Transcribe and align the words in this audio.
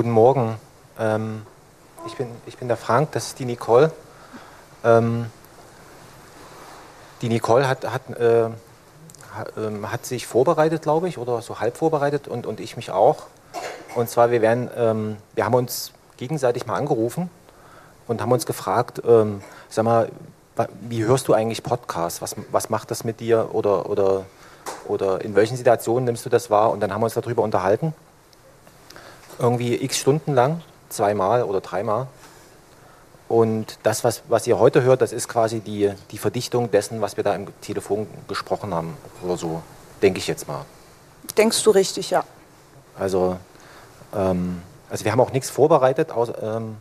Guten 0.00 0.12
Morgen. 0.12 0.56
Ähm, 0.98 1.42
ich, 2.06 2.16
bin, 2.16 2.28
ich 2.46 2.56
bin 2.56 2.68
der 2.68 2.78
Frank, 2.78 3.12
das 3.12 3.26
ist 3.26 3.38
die 3.38 3.44
Nicole. 3.44 3.92
Ähm, 4.82 5.26
die 7.20 7.28
Nicole 7.28 7.68
hat, 7.68 7.84
hat, 7.84 8.08
äh, 8.18 8.46
ähm, 9.58 9.92
hat 9.92 10.06
sich 10.06 10.26
vorbereitet, 10.26 10.80
glaube 10.80 11.06
ich, 11.10 11.18
oder 11.18 11.42
so 11.42 11.60
halb 11.60 11.76
vorbereitet 11.76 12.28
und, 12.28 12.46
und 12.46 12.60
ich 12.60 12.76
mich 12.76 12.90
auch. 12.90 13.26
Und 13.94 14.08
zwar, 14.08 14.30
wir, 14.30 14.40
werden, 14.40 14.70
ähm, 14.74 15.16
wir 15.34 15.44
haben 15.44 15.52
uns 15.52 15.92
gegenseitig 16.16 16.64
mal 16.64 16.76
angerufen 16.76 17.28
und 18.08 18.22
haben 18.22 18.32
uns 18.32 18.46
gefragt, 18.46 19.02
ähm, 19.06 19.42
sag 19.68 19.84
mal, 19.84 20.08
wie 20.80 21.04
hörst 21.04 21.28
du 21.28 21.34
eigentlich 21.34 21.62
Podcasts? 21.62 22.22
Was, 22.22 22.36
was 22.50 22.70
macht 22.70 22.90
das 22.90 23.04
mit 23.04 23.20
dir? 23.20 23.50
Oder, 23.52 23.90
oder, 23.90 24.24
oder 24.88 25.22
in 25.22 25.34
welchen 25.34 25.58
Situationen 25.58 26.06
nimmst 26.06 26.24
du 26.24 26.30
das 26.30 26.48
wahr? 26.48 26.70
Und 26.70 26.80
dann 26.80 26.90
haben 26.90 27.02
wir 27.02 27.04
uns 27.04 27.12
darüber 27.12 27.42
unterhalten. 27.42 27.92
Irgendwie 29.40 29.74
x 29.74 29.96
Stunden 29.96 30.34
lang, 30.34 30.62
zweimal 30.90 31.42
oder 31.42 31.60
dreimal. 31.60 32.06
Und 33.28 33.78
das, 33.84 34.04
was, 34.04 34.22
was 34.28 34.46
ihr 34.46 34.58
heute 34.58 34.82
hört, 34.82 35.02
das 35.02 35.12
ist 35.12 35.28
quasi 35.28 35.60
die, 35.60 35.92
die 36.10 36.18
Verdichtung 36.18 36.70
dessen, 36.70 37.00
was 37.00 37.16
wir 37.16 37.24
da 37.24 37.34
im 37.34 37.46
Telefon 37.60 38.06
gesprochen 38.28 38.74
haben 38.74 38.96
oder 39.22 39.36
so, 39.36 39.62
denke 40.02 40.18
ich 40.18 40.26
jetzt 40.26 40.48
mal. 40.48 40.64
Denkst 41.38 41.62
du 41.62 41.70
richtig, 41.70 42.10
ja. 42.10 42.24
Also, 42.98 43.36
ähm, 44.14 44.60
also 44.90 45.04
wir 45.04 45.12
haben 45.12 45.20
auch 45.20 45.32
nichts 45.32 45.48
vorbereitet, 45.48 46.10
außer, 46.10 46.56
ähm, 46.56 46.76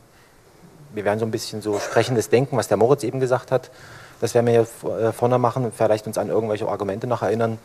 wir 0.92 1.06
werden 1.06 1.20
so 1.20 1.26
ein 1.26 1.32
bisschen 1.32 1.62
so 1.62 1.80
sprechendes 1.80 2.30
Denken, 2.30 2.58
was 2.58 2.68
der 2.68 2.78
Moritz 2.78 3.04
eben 3.04 3.20
gesagt 3.20 3.52
hat, 3.52 3.70
das 4.20 4.34
werden 4.34 4.48
wir 4.48 4.54
hier 4.82 4.90
äh, 4.90 5.12
vorne 5.14 5.38
machen 5.38 5.66
und 5.66 5.76
vielleicht 5.76 6.08
uns 6.08 6.18
an 6.18 6.30
irgendwelche 6.30 6.68
Argumente 6.68 7.08
noch 7.08 7.22
erinnern. 7.22 7.58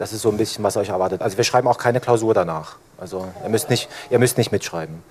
Das 0.00 0.14
ist 0.14 0.22
so 0.22 0.30
ein 0.30 0.38
bisschen, 0.38 0.64
was 0.64 0.78
euch 0.78 0.88
erwartet. 0.88 1.20
Also 1.20 1.36
wir 1.36 1.44
schreiben 1.44 1.68
auch 1.68 1.76
keine 1.76 2.00
Klausur 2.00 2.32
danach. 2.32 2.76
Also 2.96 3.28
ihr 3.42 3.50
müsst 3.50 3.68
nicht, 3.68 3.90
ihr 4.08 4.18
müsst 4.18 4.38
nicht 4.38 4.50
mitschreiben. 4.50 5.02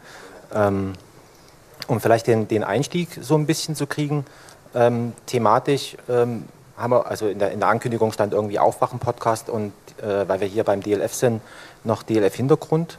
Ähm, 0.52 0.94
um 1.88 2.02
vielleicht 2.02 2.26
den, 2.26 2.48
den 2.48 2.64
Einstieg 2.64 3.10
so 3.22 3.36
ein 3.36 3.45
bisschen 3.45 3.76
zu 3.76 3.86
kriegen, 3.86 4.26
ähm, 4.73 5.14
thematisch 5.28 5.95
ähm, 6.10 6.45
haben 6.76 6.92
wir, 6.92 7.06
also 7.06 7.28
in 7.28 7.38
der, 7.38 7.52
in 7.52 7.60
der 7.60 7.70
Ankündigung 7.70 8.12
stand 8.12 8.34
irgendwie 8.34 8.58
Aufwachen-Podcast 8.58 9.52
und 9.52 9.73
äh, 10.02 10.28
weil 10.28 10.40
wir 10.40 10.48
hier 10.48 10.64
beim 10.64 10.82
DLF 10.82 11.14
sind, 11.14 11.42
noch 11.84 12.02
DLF-Hintergrund. 12.02 12.98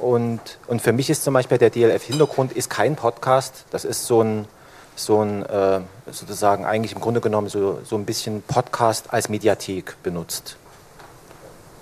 Und, 0.00 0.40
und 0.68 0.80
für 0.80 0.92
mich 0.92 1.10
ist 1.10 1.24
zum 1.24 1.34
Beispiel 1.34 1.58
der 1.58 1.70
DLF-Hintergrund 1.70 2.52
ist 2.52 2.70
kein 2.70 2.94
Podcast, 2.94 3.64
das 3.72 3.84
ist 3.84 4.06
so 4.06 4.22
ein, 4.22 4.46
so 4.94 5.22
ein 5.22 5.44
äh, 5.44 5.80
sozusagen 6.08 6.64
eigentlich 6.64 6.92
im 6.92 7.00
Grunde 7.00 7.20
genommen 7.20 7.48
so, 7.48 7.80
so 7.82 7.96
ein 7.96 8.04
bisschen 8.04 8.42
Podcast 8.42 9.12
als 9.12 9.28
Mediathek 9.28 10.00
benutzt. 10.04 10.56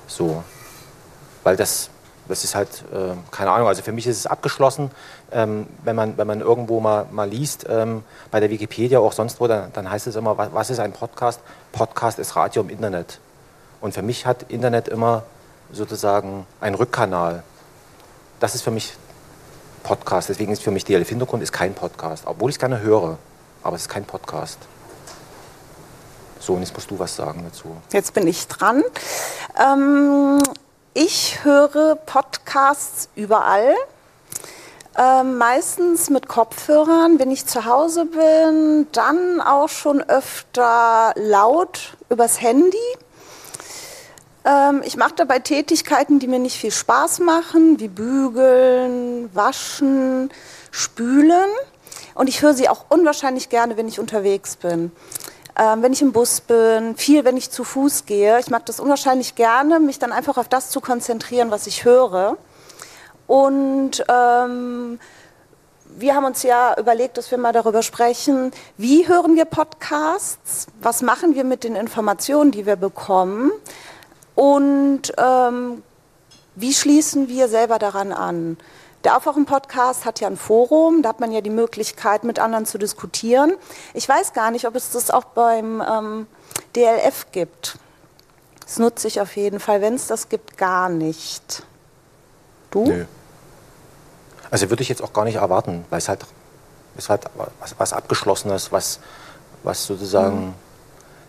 So. 0.06 0.42
Weil 1.42 1.56
das 1.56 1.90
das 2.28 2.42
ist 2.44 2.54
halt, 2.54 2.84
äh, 2.92 3.14
keine 3.30 3.50
Ahnung, 3.50 3.68
also 3.68 3.82
für 3.82 3.92
mich 3.92 4.06
ist 4.06 4.18
es 4.18 4.26
abgeschlossen. 4.26 4.90
Ähm, 5.30 5.66
wenn, 5.82 5.94
man, 5.94 6.16
wenn 6.16 6.26
man 6.26 6.40
irgendwo 6.40 6.80
mal, 6.80 7.06
mal 7.10 7.28
liest, 7.28 7.66
ähm, 7.68 8.02
bei 8.30 8.40
der 8.40 8.50
Wikipedia 8.50 8.98
auch 8.98 9.12
sonst 9.12 9.40
wo, 9.40 9.46
dann, 9.46 9.72
dann 9.72 9.90
heißt 9.90 10.06
es 10.06 10.16
immer, 10.16 10.38
was, 10.38 10.48
was, 10.52 10.70
ist 10.70 10.78
ein 10.78 10.92
Podcast? 10.92 11.40
Podcast 11.72 12.18
ist 12.18 12.34
Radio 12.36 12.62
im 12.62 12.70
Internet. 12.70 13.20
Und 13.80 13.92
für 13.92 14.02
mich 14.02 14.24
hat 14.24 14.44
Internet 14.44 14.88
immer 14.88 15.24
sozusagen 15.70 16.46
einen 16.60 16.74
Rückkanal. 16.74 17.42
Das 18.40 18.54
ist 18.54 18.62
für 18.62 18.70
mich 18.70 18.94
Podcast. 19.82 20.30
Deswegen 20.30 20.52
ist 20.52 20.62
für 20.62 20.70
mich 20.70 20.84
DLF 20.86 21.08
Hintergrund 21.08 21.42
ist 21.42 21.52
kein 21.52 21.74
Podcast. 21.74 22.24
Obwohl 22.26 22.48
ich 22.48 22.56
es 22.56 22.60
gerne 22.60 22.80
höre, 22.80 23.18
aber 23.62 23.76
es 23.76 23.82
ist 23.82 23.88
kein 23.90 24.04
Podcast. 24.04 24.58
So, 26.44 26.52
und 26.52 26.74
musst 26.74 26.90
du 26.90 26.98
was 26.98 27.16
sagen 27.16 27.42
dazu. 27.42 27.74
Jetzt 27.90 28.12
bin 28.12 28.26
ich 28.26 28.46
dran. 28.48 28.84
Ähm, 29.58 30.42
ich 30.92 31.42
höre 31.42 31.96
Podcasts 31.96 33.08
überall. 33.14 33.74
Ähm, 34.98 35.38
meistens 35.38 36.10
mit 36.10 36.28
Kopfhörern, 36.28 37.18
wenn 37.18 37.30
ich 37.30 37.46
zu 37.46 37.64
Hause 37.64 38.04
bin, 38.04 38.86
dann 38.92 39.40
auch 39.40 39.70
schon 39.70 40.02
öfter 40.02 41.14
laut 41.16 41.96
übers 42.10 42.42
Handy. 42.42 42.76
Ähm, 44.44 44.82
ich 44.84 44.98
mache 44.98 45.14
dabei 45.16 45.38
Tätigkeiten, 45.38 46.18
die 46.18 46.28
mir 46.28 46.40
nicht 46.40 46.58
viel 46.58 46.72
Spaß 46.72 47.20
machen, 47.20 47.80
wie 47.80 47.88
bügeln, 47.88 49.34
waschen, 49.34 50.30
spülen. 50.70 51.48
Und 52.14 52.28
ich 52.28 52.42
höre 52.42 52.52
sie 52.52 52.68
auch 52.68 52.84
unwahrscheinlich 52.90 53.48
gerne, 53.48 53.78
wenn 53.78 53.88
ich 53.88 53.98
unterwegs 53.98 54.56
bin 54.56 54.92
ähm, 55.58 55.82
wenn 55.82 55.92
ich 55.92 56.02
im 56.02 56.12
Bus 56.12 56.40
bin, 56.40 56.96
viel, 56.96 57.24
wenn 57.24 57.36
ich 57.36 57.50
zu 57.50 57.64
Fuß 57.64 58.06
gehe. 58.06 58.40
Ich 58.40 58.50
mag 58.50 58.66
das 58.66 58.80
unwahrscheinlich 58.80 59.34
gerne, 59.34 59.78
mich 59.80 59.98
dann 59.98 60.12
einfach 60.12 60.36
auf 60.36 60.48
das 60.48 60.70
zu 60.70 60.80
konzentrieren, 60.80 61.50
was 61.50 61.66
ich 61.66 61.84
höre. 61.84 62.36
Und 63.26 64.04
ähm, 64.08 64.98
wir 65.96 66.14
haben 66.14 66.24
uns 66.24 66.42
ja 66.42 66.76
überlegt, 66.78 67.18
dass 67.18 67.30
wir 67.30 67.38
mal 67.38 67.52
darüber 67.52 67.82
sprechen, 67.82 68.50
wie 68.76 69.06
hören 69.06 69.36
wir 69.36 69.44
Podcasts, 69.44 70.66
was 70.80 71.02
machen 71.02 71.34
wir 71.34 71.44
mit 71.44 71.62
den 71.62 71.76
Informationen, 71.76 72.50
die 72.50 72.66
wir 72.66 72.76
bekommen 72.76 73.52
und 74.34 75.12
ähm, 75.16 75.82
wie 76.56 76.74
schließen 76.74 77.28
wir 77.28 77.48
selber 77.48 77.78
daran 77.78 78.12
an. 78.12 78.56
Der 79.04 79.18
Aufwachen-Podcast 79.18 80.06
hat 80.06 80.20
ja 80.20 80.28
ein 80.28 80.38
Forum, 80.38 81.02
da 81.02 81.10
hat 81.10 81.20
man 81.20 81.30
ja 81.30 81.42
die 81.42 81.50
Möglichkeit, 81.50 82.24
mit 82.24 82.38
anderen 82.38 82.64
zu 82.64 82.78
diskutieren. 82.78 83.54
Ich 83.92 84.08
weiß 84.08 84.32
gar 84.32 84.50
nicht, 84.50 84.66
ob 84.66 84.74
es 84.76 84.92
das 84.92 85.10
auch 85.10 85.24
beim 85.24 85.82
ähm, 85.82 86.26
DLF 86.74 87.26
gibt. 87.30 87.78
Das 88.64 88.78
nutze 88.78 89.06
ich 89.08 89.20
auf 89.20 89.36
jeden 89.36 89.60
Fall. 89.60 89.82
Wenn 89.82 89.94
es 89.94 90.06
das 90.06 90.30
gibt, 90.30 90.56
gar 90.56 90.88
nicht. 90.88 91.64
Du? 92.70 92.86
Nö. 92.86 93.04
Also 94.50 94.70
würde 94.70 94.82
ich 94.82 94.88
jetzt 94.88 95.02
auch 95.02 95.12
gar 95.12 95.24
nicht 95.24 95.36
erwarten, 95.36 95.84
weil 95.90 95.98
es 95.98 96.08
halt, 96.08 96.24
es 96.96 97.10
halt 97.10 97.24
was, 97.60 97.74
was 97.76 97.92
Abgeschlossenes, 97.92 98.72
was, 98.72 99.00
was 99.64 99.84
sozusagen, 99.84 100.46
mhm. 100.46 100.54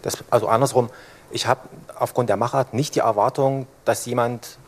das, 0.02 0.18
also 0.30 0.48
andersrum, 0.48 0.90
ich 1.30 1.46
habe 1.46 1.62
aufgrund 2.00 2.30
der 2.30 2.38
Machart 2.38 2.74
nicht 2.74 2.96
die 2.96 3.00
Erwartung, 3.00 3.68
dass 3.84 4.06
jemand, 4.06 4.60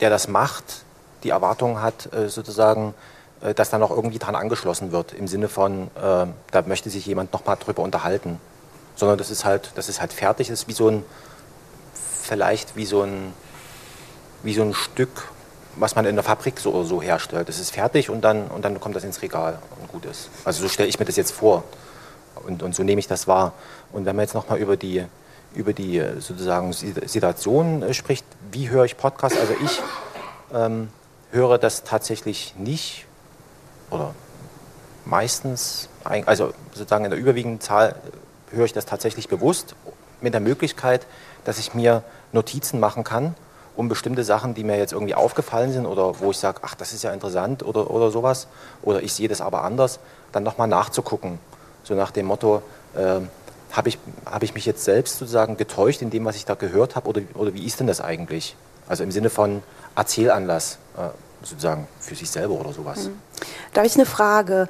der 0.00 0.10
das 0.10 0.26
macht, 0.26 0.85
die 1.22 1.30
Erwartung 1.30 1.82
hat, 1.82 2.12
äh, 2.12 2.28
sozusagen, 2.28 2.94
äh, 3.40 3.54
dass 3.54 3.70
da 3.70 3.78
noch 3.78 3.90
irgendwie 3.90 4.18
dran 4.18 4.34
angeschlossen 4.34 4.92
wird, 4.92 5.12
im 5.12 5.28
Sinne 5.28 5.48
von, 5.48 5.88
äh, 5.96 6.26
da 6.50 6.62
möchte 6.66 6.90
sich 6.90 7.06
jemand 7.06 7.32
noch 7.32 7.44
mal 7.44 7.56
drüber 7.56 7.82
unterhalten. 7.82 8.40
Sondern 8.94 9.18
das 9.18 9.30
ist 9.30 9.44
halt, 9.44 9.72
das 9.74 9.88
ist 9.88 10.00
halt 10.00 10.12
fertig, 10.12 10.48
das 10.48 10.60
ist 10.60 10.68
wie 10.68 10.72
so 10.72 10.88
ein, 10.88 11.04
vielleicht 12.22 12.76
wie 12.76 12.86
so 12.86 13.02
ein, 13.02 13.32
wie 14.42 14.54
so 14.54 14.62
ein 14.62 14.74
Stück, 14.74 15.28
was 15.76 15.94
man 15.94 16.06
in 16.06 16.14
der 16.14 16.24
Fabrik 16.24 16.58
so 16.58 16.82
so 16.84 17.02
herstellt. 17.02 17.48
Das 17.48 17.58
ist 17.58 17.70
fertig 17.70 18.08
und 18.08 18.22
dann, 18.22 18.46
und 18.48 18.64
dann 18.64 18.80
kommt 18.80 18.96
das 18.96 19.04
ins 19.04 19.20
Regal 19.20 19.58
und 19.80 19.88
gut 19.88 20.06
ist. 20.06 20.30
Also 20.44 20.62
so 20.62 20.68
stelle 20.68 20.88
ich 20.88 20.98
mir 20.98 21.04
das 21.04 21.16
jetzt 21.16 21.32
vor. 21.32 21.64
Und, 22.46 22.62
und 22.62 22.74
so 22.74 22.82
nehme 22.82 22.98
ich 22.98 23.08
das 23.08 23.26
wahr. 23.26 23.52
Und 23.92 24.06
wenn 24.06 24.16
man 24.16 24.24
jetzt 24.24 24.34
nochmal 24.34 24.58
über 24.58 24.76
die, 24.76 25.04
über 25.54 25.72
die 25.72 26.02
sozusagen 26.18 26.72
Situation 26.72 27.92
spricht, 27.92 28.24
wie 28.50 28.70
höre 28.70 28.84
ich 28.84 28.96
Podcasts? 28.96 29.38
Also 29.38 29.54
ich 29.62 29.82
ähm, 30.54 30.88
höre 31.36 31.58
das 31.58 31.84
tatsächlich 31.84 32.54
nicht 32.58 33.06
oder 33.90 34.14
meistens, 35.04 35.88
also 36.02 36.52
sozusagen 36.72 37.04
in 37.04 37.10
der 37.10 37.20
überwiegenden 37.20 37.60
Zahl 37.60 37.94
höre 38.50 38.64
ich 38.64 38.72
das 38.72 38.86
tatsächlich 38.86 39.28
bewusst 39.28 39.76
mit 40.20 40.34
der 40.34 40.40
Möglichkeit, 40.40 41.06
dass 41.44 41.58
ich 41.58 41.74
mir 41.74 42.02
Notizen 42.32 42.80
machen 42.80 43.04
kann, 43.04 43.34
um 43.76 43.88
bestimmte 43.88 44.24
Sachen, 44.24 44.54
die 44.54 44.64
mir 44.64 44.78
jetzt 44.78 44.92
irgendwie 44.92 45.14
aufgefallen 45.14 45.72
sind 45.72 45.86
oder 45.86 46.18
wo 46.20 46.30
ich 46.30 46.38
sage, 46.38 46.60
ach, 46.62 46.74
das 46.74 46.92
ist 46.92 47.04
ja 47.04 47.12
interessant 47.12 47.62
oder, 47.62 47.90
oder 47.90 48.10
sowas, 48.10 48.48
oder 48.82 49.02
ich 49.02 49.12
sehe 49.12 49.28
das 49.28 49.40
aber 49.40 49.62
anders, 49.62 50.00
dann 50.32 50.42
nochmal 50.42 50.68
nachzugucken. 50.68 51.38
So 51.84 51.94
nach 51.94 52.10
dem 52.10 52.26
Motto, 52.26 52.62
äh, 52.94 53.20
habe 53.72 53.90
ich, 53.90 53.98
hab 54.24 54.42
ich 54.42 54.54
mich 54.54 54.64
jetzt 54.64 54.84
selbst 54.84 55.18
sozusagen 55.18 55.56
getäuscht 55.56 56.00
in 56.00 56.10
dem, 56.10 56.24
was 56.24 56.36
ich 56.36 56.46
da 56.46 56.54
gehört 56.54 56.96
habe 56.96 57.08
oder, 57.08 57.20
oder 57.34 57.52
wie 57.52 57.64
ist 57.64 57.78
denn 57.78 57.86
das 57.86 58.00
eigentlich? 58.00 58.56
Also 58.88 59.04
im 59.04 59.10
Sinne 59.10 59.28
von 59.28 59.62
Erzählanlass. 59.94 60.78
Äh, 60.96 61.08
sozusagen 61.42 61.86
für 62.00 62.14
sich 62.14 62.30
selber 62.30 62.54
oder 62.54 62.72
sowas. 62.72 63.04
Mhm. 63.04 63.18
Da 63.72 63.80
habe 63.80 63.86
ich 63.86 63.94
eine 63.94 64.06
Frage. 64.06 64.68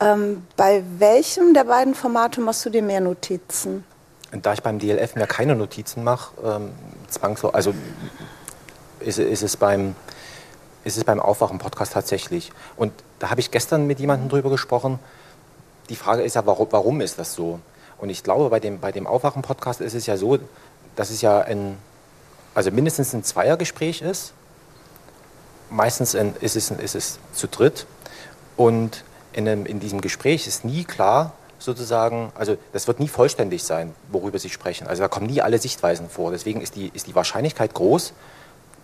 Ähm, 0.00 0.46
bei 0.56 0.82
welchem 0.98 1.54
der 1.54 1.64
beiden 1.64 1.94
Formate 1.94 2.40
machst 2.40 2.64
du 2.66 2.70
dir 2.70 2.82
mehr 2.82 3.00
Notizen? 3.00 3.84
Und 4.32 4.44
da 4.44 4.52
ich 4.52 4.62
beim 4.62 4.78
DLF 4.78 5.14
mir 5.14 5.26
keine 5.26 5.54
Notizen 5.54 6.02
mache, 6.02 6.32
ähm, 6.44 6.70
also 7.52 7.74
ist, 8.98 9.18
ist, 9.18 9.42
es 9.42 9.56
beim, 9.56 9.94
ist 10.82 10.96
es 10.96 11.04
beim 11.04 11.20
Aufwachen-Podcast 11.20 11.92
tatsächlich. 11.92 12.52
Und 12.76 12.92
da 13.20 13.30
habe 13.30 13.40
ich 13.40 13.50
gestern 13.52 13.86
mit 13.86 14.00
jemandem 14.00 14.28
drüber 14.28 14.50
gesprochen. 14.50 14.98
Die 15.88 15.96
Frage 15.96 16.22
ist 16.22 16.34
ja, 16.34 16.44
warum, 16.46 16.68
warum 16.70 17.00
ist 17.00 17.18
das 17.18 17.34
so? 17.34 17.60
Und 17.98 18.10
ich 18.10 18.24
glaube, 18.24 18.50
bei 18.50 18.58
dem, 18.58 18.80
bei 18.80 18.90
dem 18.90 19.06
Aufwachen-Podcast 19.06 19.80
ist 19.80 19.94
es 19.94 20.06
ja 20.06 20.16
so, 20.16 20.38
dass 20.96 21.10
es 21.10 21.20
ja 21.20 21.40
ein, 21.40 21.78
also 22.54 22.72
mindestens 22.72 23.12
ein 23.12 23.22
Zweiergespräch 23.22 24.02
ist 24.02 24.32
meistens 25.70 26.14
ist, 26.14 26.56
es, 26.56 26.70
ist 26.70 26.94
es 26.94 27.18
zu 27.32 27.48
dritt 27.48 27.86
und 28.56 29.04
in, 29.32 29.48
einem, 29.48 29.66
in 29.66 29.80
diesem 29.80 30.00
Gespräch 30.00 30.46
ist 30.46 30.64
nie 30.64 30.84
klar, 30.84 31.32
sozusagen, 31.58 32.30
also 32.34 32.56
das 32.72 32.86
wird 32.86 33.00
nie 33.00 33.08
vollständig 33.08 33.64
sein, 33.64 33.94
worüber 34.10 34.38
Sie 34.38 34.50
sprechen. 34.50 34.86
Also 34.86 35.02
da 35.02 35.08
kommen 35.08 35.26
nie 35.26 35.40
alle 35.40 35.58
Sichtweisen 35.58 36.08
vor. 36.10 36.30
Deswegen 36.30 36.60
ist 36.60 36.76
die, 36.76 36.90
ist 36.92 37.06
die 37.06 37.14
Wahrscheinlichkeit 37.14 37.74
groß, 37.74 38.12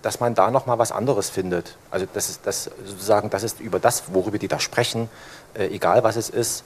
dass 0.03 0.19
man 0.19 0.35
da 0.35 0.51
noch 0.51 0.67
mal 0.67 0.79
was 0.79 0.93
anderes 0.93 1.29
findet. 1.29 1.77
Also 1.91 2.07
das 2.13 2.31
ist 2.31 2.41
das 2.45 2.71
sozusagen, 2.87 3.29
das 3.31 3.43
ist 3.43 3.61
über 3.61 3.79
das, 3.79 4.05
worüber 4.15 4.39
die 4.39 4.49
da 4.49 4.59
sprechen, 4.59 5.11
äh, 5.55 5.67
egal 5.67 6.03
was 6.03 6.17
es 6.17 6.31
ist, 6.31 6.65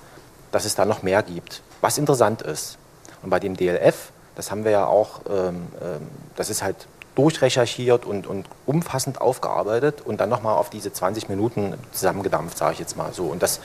dass 0.52 0.64
es 0.64 0.76
da 0.76 0.84
noch 0.84 1.02
mehr 1.02 1.22
gibt, 1.22 1.62
was 1.80 1.98
interessant 1.98 2.42
ist. 2.42 2.78
Und 3.22 3.30
bei 3.30 3.40
dem 3.40 3.56
DLF, 3.56 4.12
das 4.36 4.50
haben 4.50 4.64
wir 4.64 4.70
ja 4.70 4.86
auch, 4.86 5.20
ähm, 5.28 5.66
ähm, 5.82 6.08
das 6.36 6.48
ist 6.48 6.62
halt 6.62 6.76
durchrecherchiert 7.14 8.04
und, 8.04 8.26
und 8.26 8.46
umfassend 8.66 9.20
aufgearbeitet 9.20 10.02
und 10.04 10.20
dann 10.20 10.28
nochmal 10.28 10.56
auf 10.56 10.70
diese 10.70 10.92
20 10.92 11.28
Minuten 11.28 11.74
zusammengedampft, 11.92 12.58
sage 12.58 12.74
ich 12.74 12.78
jetzt 12.80 12.96
mal 12.96 13.12
so. 13.12 13.26
Und 13.26 13.42
das, 13.42 13.60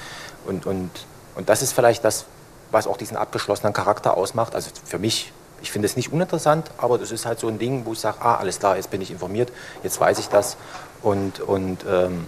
und, 0.45 0.65
und, 0.65 0.91
und 1.35 1.49
das 1.49 1.61
ist 1.61 1.73
vielleicht 1.73 2.03
das, 2.03 2.25
was 2.71 2.85
auch 2.85 2.97
diesen 2.97 3.17
abgeschlossenen 3.17 3.73
Charakter 3.73 4.15
ausmacht. 4.15 4.53
Also 4.53 4.69
für 4.85 4.99
mich 4.99 5.31
ich 5.61 5.71
finde 5.71 5.87
es 5.87 5.95
nicht 5.95 6.11
uninteressant, 6.11 6.71
aber 6.77 6.97
das 6.97 7.11
ist 7.11 7.25
halt 7.25 7.39
so 7.39 7.47
ein 7.47 7.59
Ding, 7.59 7.85
wo 7.85 7.93
ich 7.93 7.99
sage, 7.99 8.17
ah, 8.21 8.35
alles 8.35 8.59
klar, 8.59 8.75
jetzt 8.77 8.91
bin 8.91 9.01
ich 9.01 9.11
informiert, 9.11 9.51
jetzt 9.83 9.99
weiß 9.99 10.19
ich 10.19 10.29
das 10.29 10.57
und, 11.01 11.39
und, 11.39 11.85
ähm, 11.89 12.27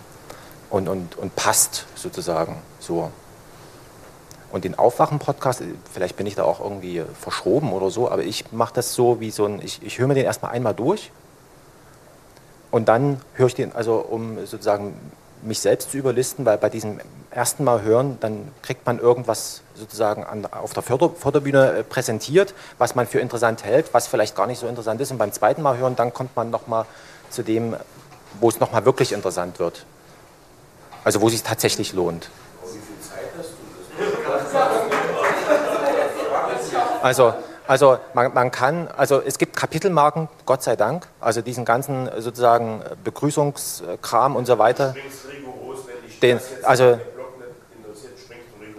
und, 0.69 0.87
und, 0.87 1.17
und 1.17 1.35
passt 1.35 1.85
sozusagen 1.95 2.61
so. 2.79 3.11
Und 4.51 4.65
den 4.65 4.77
Aufwachen-Podcast, 4.77 5.63
vielleicht 5.93 6.17
bin 6.17 6.27
ich 6.27 6.35
da 6.35 6.43
auch 6.43 6.59
irgendwie 6.59 7.03
verschoben 7.19 7.71
oder 7.71 7.89
so, 7.89 8.09
aber 8.11 8.23
ich 8.23 8.51
mache 8.51 8.73
das 8.73 8.93
so 8.93 9.19
wie 9.19 9.31
so 9.31 9.45
ein, 9.45 9.61
ich, 9.63 9.81
ich 9.81 9.97
höre 9.99 10.07
mir 10.07 10.13
den 10.13 10.25
erstmal 10.25 10.51
einmal 10.51 10.73
durch 10.73 11.11
und 12.71 12.87
dann 12.87 13.21
höre 13.33 13.47
ich 13.47 13.55
den, 13.55 13.73
also 13.73 13.95
um 13.95 14.37
sozusagen 14.45 14.93
mich 15.43 15.59
selbst 15.59 15.91
zu 15.91 15.97
überlisten, 15.97 16.45
weil 16.45 16.57
bei 16.57 16.69
diesem 16.69 16.99
ersten 17.31 17.63
Mal 17.63 17.81
hören, 17.81 18.17
dann 18.19 18.49
kriegt 18.61 18.85
man 18.85 18.99
irgendwas 18.99 19.61
sozusagen 19.75 20.23
an, 20.23 20.45
auf 20.45 20.73
der 20.73 20.83
Förder, 20.83 21.09
Förderbühne 21.09 21.73
äh, 21.73 21.83
präsentiert, 21.83 22.53
was 22.77 22.95
man 22.95 23.07
für 23.07 23.19
interessant 23.19 23.63
hält, 23.63 23.93
was 23.93 24.07
vielleicht 24.07 24.35
gar 24.35 24.47
nicht 24.47 24.59
so 24.59 24.67
interessant 24.67 25.01
ist. 25.01 25.11
Und 25.11 25.17
beim 25.17 25.31
zweiten 25.31 25.61
Mal 25.61 25.77
hören, 25.77 25.95
dann 25.95 26.13
kommt 26.13 26.35
man 26.35 26.49
nochmal 26.49 26.85
zu 27.29 27.43
dem, 27.43 27.75
wo 28.39 28.49
es 28.49 28.59
nochmal 28.59 28.85
wirklich 28.85 29.13
interessant 29.13 29.59
wird. 29.59 29.85
Also 31.03 31.21
wo 31.21 31.27
es 31.27 31.33
sich 31.33 31.43
tatsächlich 31.43 31.93
lohnt. 31.93 32.29
Wie 32.63 32.79
viel 32.79 32.99
Zeit 33.01 33.31
hast 33.37 33.49
du? 33.49 34.20
Also 37.01 37.33
also 37.71 37.99
man, 38.13 38.33
man, 38.33 38.51
kann, 38.51 38.89
also 38.97 39.21
es 39.21 39.37
gibt 39.37 39.55
Kapitelmarken, 39.55 40.27
Gott 40.45 40.61
sei 40.61 40.75
Dank, 40.75 41.07
also 41.21 41.41
diesen 41.41 41.63
ganzen 41.63 42.09
sozusagen 42.17 42.81
Begrüßungskram 43.05 44.35
und 44.35 44.45
so 44.45 44.59
weiter. 44.59 44.93
Den, 46.21 46.41
also 46.63 46.99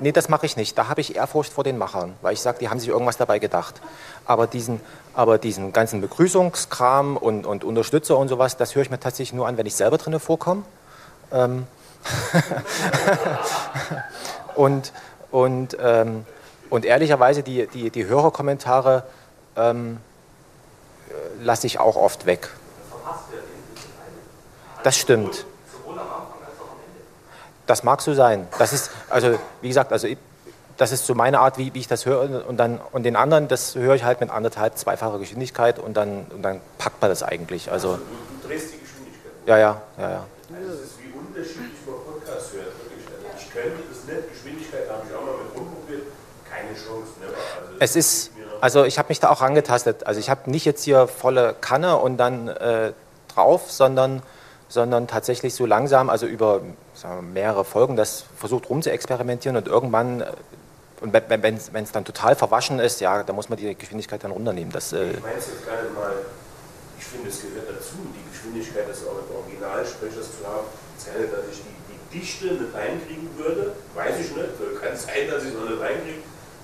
nee, 0.01 0.13
das 0.13 0.29
mache 0.29 0.45
ich 0.45 0.59
nicht. 0.59 0.77
Da 0.77 0.89
habe 0.89 1.01
ich 1.01 1.17
Ehrfurcht 1.17 1.55
vor 1.55 1.65
den 1.65 1.79
Machern, 1.79 2.13
weil 2.21 2.35
ich 2.35 2.43
sage, 2.43 2.59
die 2.59 2.69
haben 2.69 2.81
sich 2.81 2.91
irgendwas 2.91 3.17
dabei 3.17 3.39
gedacht. 3.39 3.81
Aber 4.27 4.47
diesen, 4.47 4.79
aber 5.15 5.39
diesen 5.39 5.73
ganzen 5.73 6.03
Begrüßungskram 6.03 7.17
und, 7.17 7.47
und 7.47 7.65
Unterstützer 7.65 8.19
und 8.19 8.29
sowas, 8.29 8.59
das 8.59 8.75
höre 8.75 8.83
ich 8.83 8.91
mir 8.91 9.01
tatsächlich 9.01 9.33
nur 9.33 9.49
an, 9.49 9.57
wenn 9.57 9.65
ich 9.65 9.75
selber 9.75 9.97
drin 9.97 10.21
vorkomme. 10.21 10.65
Ähm 11.33 11.67
und 14.55 14.93
und 15.32 15.76
ähm, 15.81 16.25
und 16.73 16.87
ehrlicherweise, 16.87 17.43
die, 17.43 17.67
die, 17.67 17.90
die 17.90 18.06
Hörerkommentare 18.06 19.02
ähm, 19.56 19.99
lasse 21.43 21.67
ich 21.67 21.79
auch 21.79 21.96
oft 21.96 22.25
weg. 22.25 22.49
Das 24.82 24.96
stimmt. 24.96 25.44
Das 27.67 27.82
mag 27.82 28.00
so 28.00 28.14
sein. 28.14 28.49
Das 28.58 28.73
ist, 28.73 28.90
also 29.11 29.38
wie 29.61 29.69
gesagt, 29.69 29.93
also 29.93 30.08
das 30.79 30.93
ist 30.93 31.05
so 31.05 31.14
meine 31.14 31.40
Art, 31.40 31.58
wie, 31.58 31.75
wie 31.75 31.81
ich 31.81 31.88
das 31.88 32.06
höre. 32.06 32.49
Und, 32.49 32.56
dann, 32.56 32.81
und 32.90 33.02
den 33.02 33.17
anderen, 33.17 33.49
das 33.49 33.75
höre 33.75 33.94
ich 33.94 34.05
halt 34.05 34.23
mit 34.23 34.31
anderthalb, 34.31 34.79
zweifacher 34.79 35.19
Geschwindigkeit 35.19 35.79
und 35.79 35.94
dann, 35.94 36.25
und 36.31 36.40
dann 36.40 36.62
packt 36.79 37.02
man 37.02 37.11
das 37.11 37.23
eigentlich. 37.23 37.70
Also, 37.70 37.90
also 37.90 38.02
du, 38.43 38.49
drehst 38.49 38.73
die 38.73 38.79
Geschwindigkeit? 38.79 39.32
Ja, 39.44 39.58
ja, 39.58 39.82
ja, 39.99 40.11
ja. 40.11 40.25
Also 40.56 40.73
es 40.73 40.84
ist 40.84 40.99
wie 41.00 41.12
unterschiedlich 41.12 41.84
man 41.84 41.96
Podcast 42.02 42.55
hört. 42.55 42.73
Ich 43.38 43.50
könnte 43.52 43.82
das 43.90 44.05
nicht, 44.06 44.32
Geschwindigkeit 44.32 44.88
habe 44.88 45.02
ich 45.06 45.14
auch 45.14 45.20
mal 45.20 45.34
mit 45.44 45.55
rumprobiert 45.55 46.05
keine 46.52 46.76
Chance. 46.76 47.17
Ne? 47.20 47.32
Also 47.32 47.71
es 47.82 47.96
ist, 47.96 48.31
also 48.61 48.84
ich 48.84 48.99
habe 48.99 49.08
mich 49.08 49.20
da 49.20 49.31
auch 49.31 49.43
angetastet. 49.43 50.06
Also 50.06 50.20
ich 50.20 50.31
habe 50.31 50.50
nicht 50.50 50.64
jetzt 50.64 50.84
hier 50.84 51.08
volle 51.08 51.55
Kanne 51.61 51.99
und 51.99 52.17
dann 52.17 52.49
äh, 52.49 52.93
drauf, 53.34 53.70
sondern, 53.70 54.23
sondern 54.69 55.08
tatsächlich 55.08 55.55
so 55.55 55.67
langsam, 55.67 56.08
also 56.08 56.26
über 56.26 56.62
wir, 57.05 57.20
mehrere 57.20 57.64
Folgen, 57.64 57.96
das 57.96 58.25
versucht 58.37 58.70
rum 58.70 58.82
zu 58.82 58.90
experimentieren 58.90 59.56
und 59.56 59.67
irgendwann, 59.67 60.20
äh, 60.20 60.26
und 61.00 61.12
wenn 61.12 61.55
es 61.56 61.93
dann 61.93 62.05
total 62.05 62.37
verwaschen 62.37 62.79
ist, 62.79 63.00
ja, 63.00 63.25
da 63.25 63.32
muss 63.32 63.49
man 63.49 63.58
die 63.58 63.75
Geschwindigkeit 63.75 64.23
dann 64.23 64.31
runternehmen. 64.31 64.73
Das, 64.73 64.93
äh 64.93 65.11
ich 65.11 65.20
meine 65.20 65.34
es 65.37 65.46
jetzt 65.46 65.67
nicht 65.67 65.94
mal, 65.96 66.12
ich 66.96 67.05
finde, 67.05 67.29
es 67.29 67.43
gehört 67.43 67.67
dazu, 67.69 67.96
die 68.14 68.31
Geschwindigkeit 68.31 68.88
des 68.88 69.02
Originalsprechers 69.08 70.38
zu 70.38 70.46
haben. 70.46 70.69
Es 70.96 71.06
kann 71.06 71.14
dass 71.26 71.50
ich 71.50 71.58
die, 71.58 71.75
die 71.90 72.20
Dichte 72.20 72.46
nicht 72.55 72.73
reinkriegen 72.73 73.37
würde, 73.37 73.73
weiß 73.96 74.14
ich 74.20 74.31
nicht, 74.31 74.55
kann 74.81 74.96
sein, 74.96 75.26
dass 75.29 75.43
ich 75.43 75.49
es 75.50 75.55
noch 75.58 75.69
nicht 75.69 75.81
reinkriege 75.81 76.23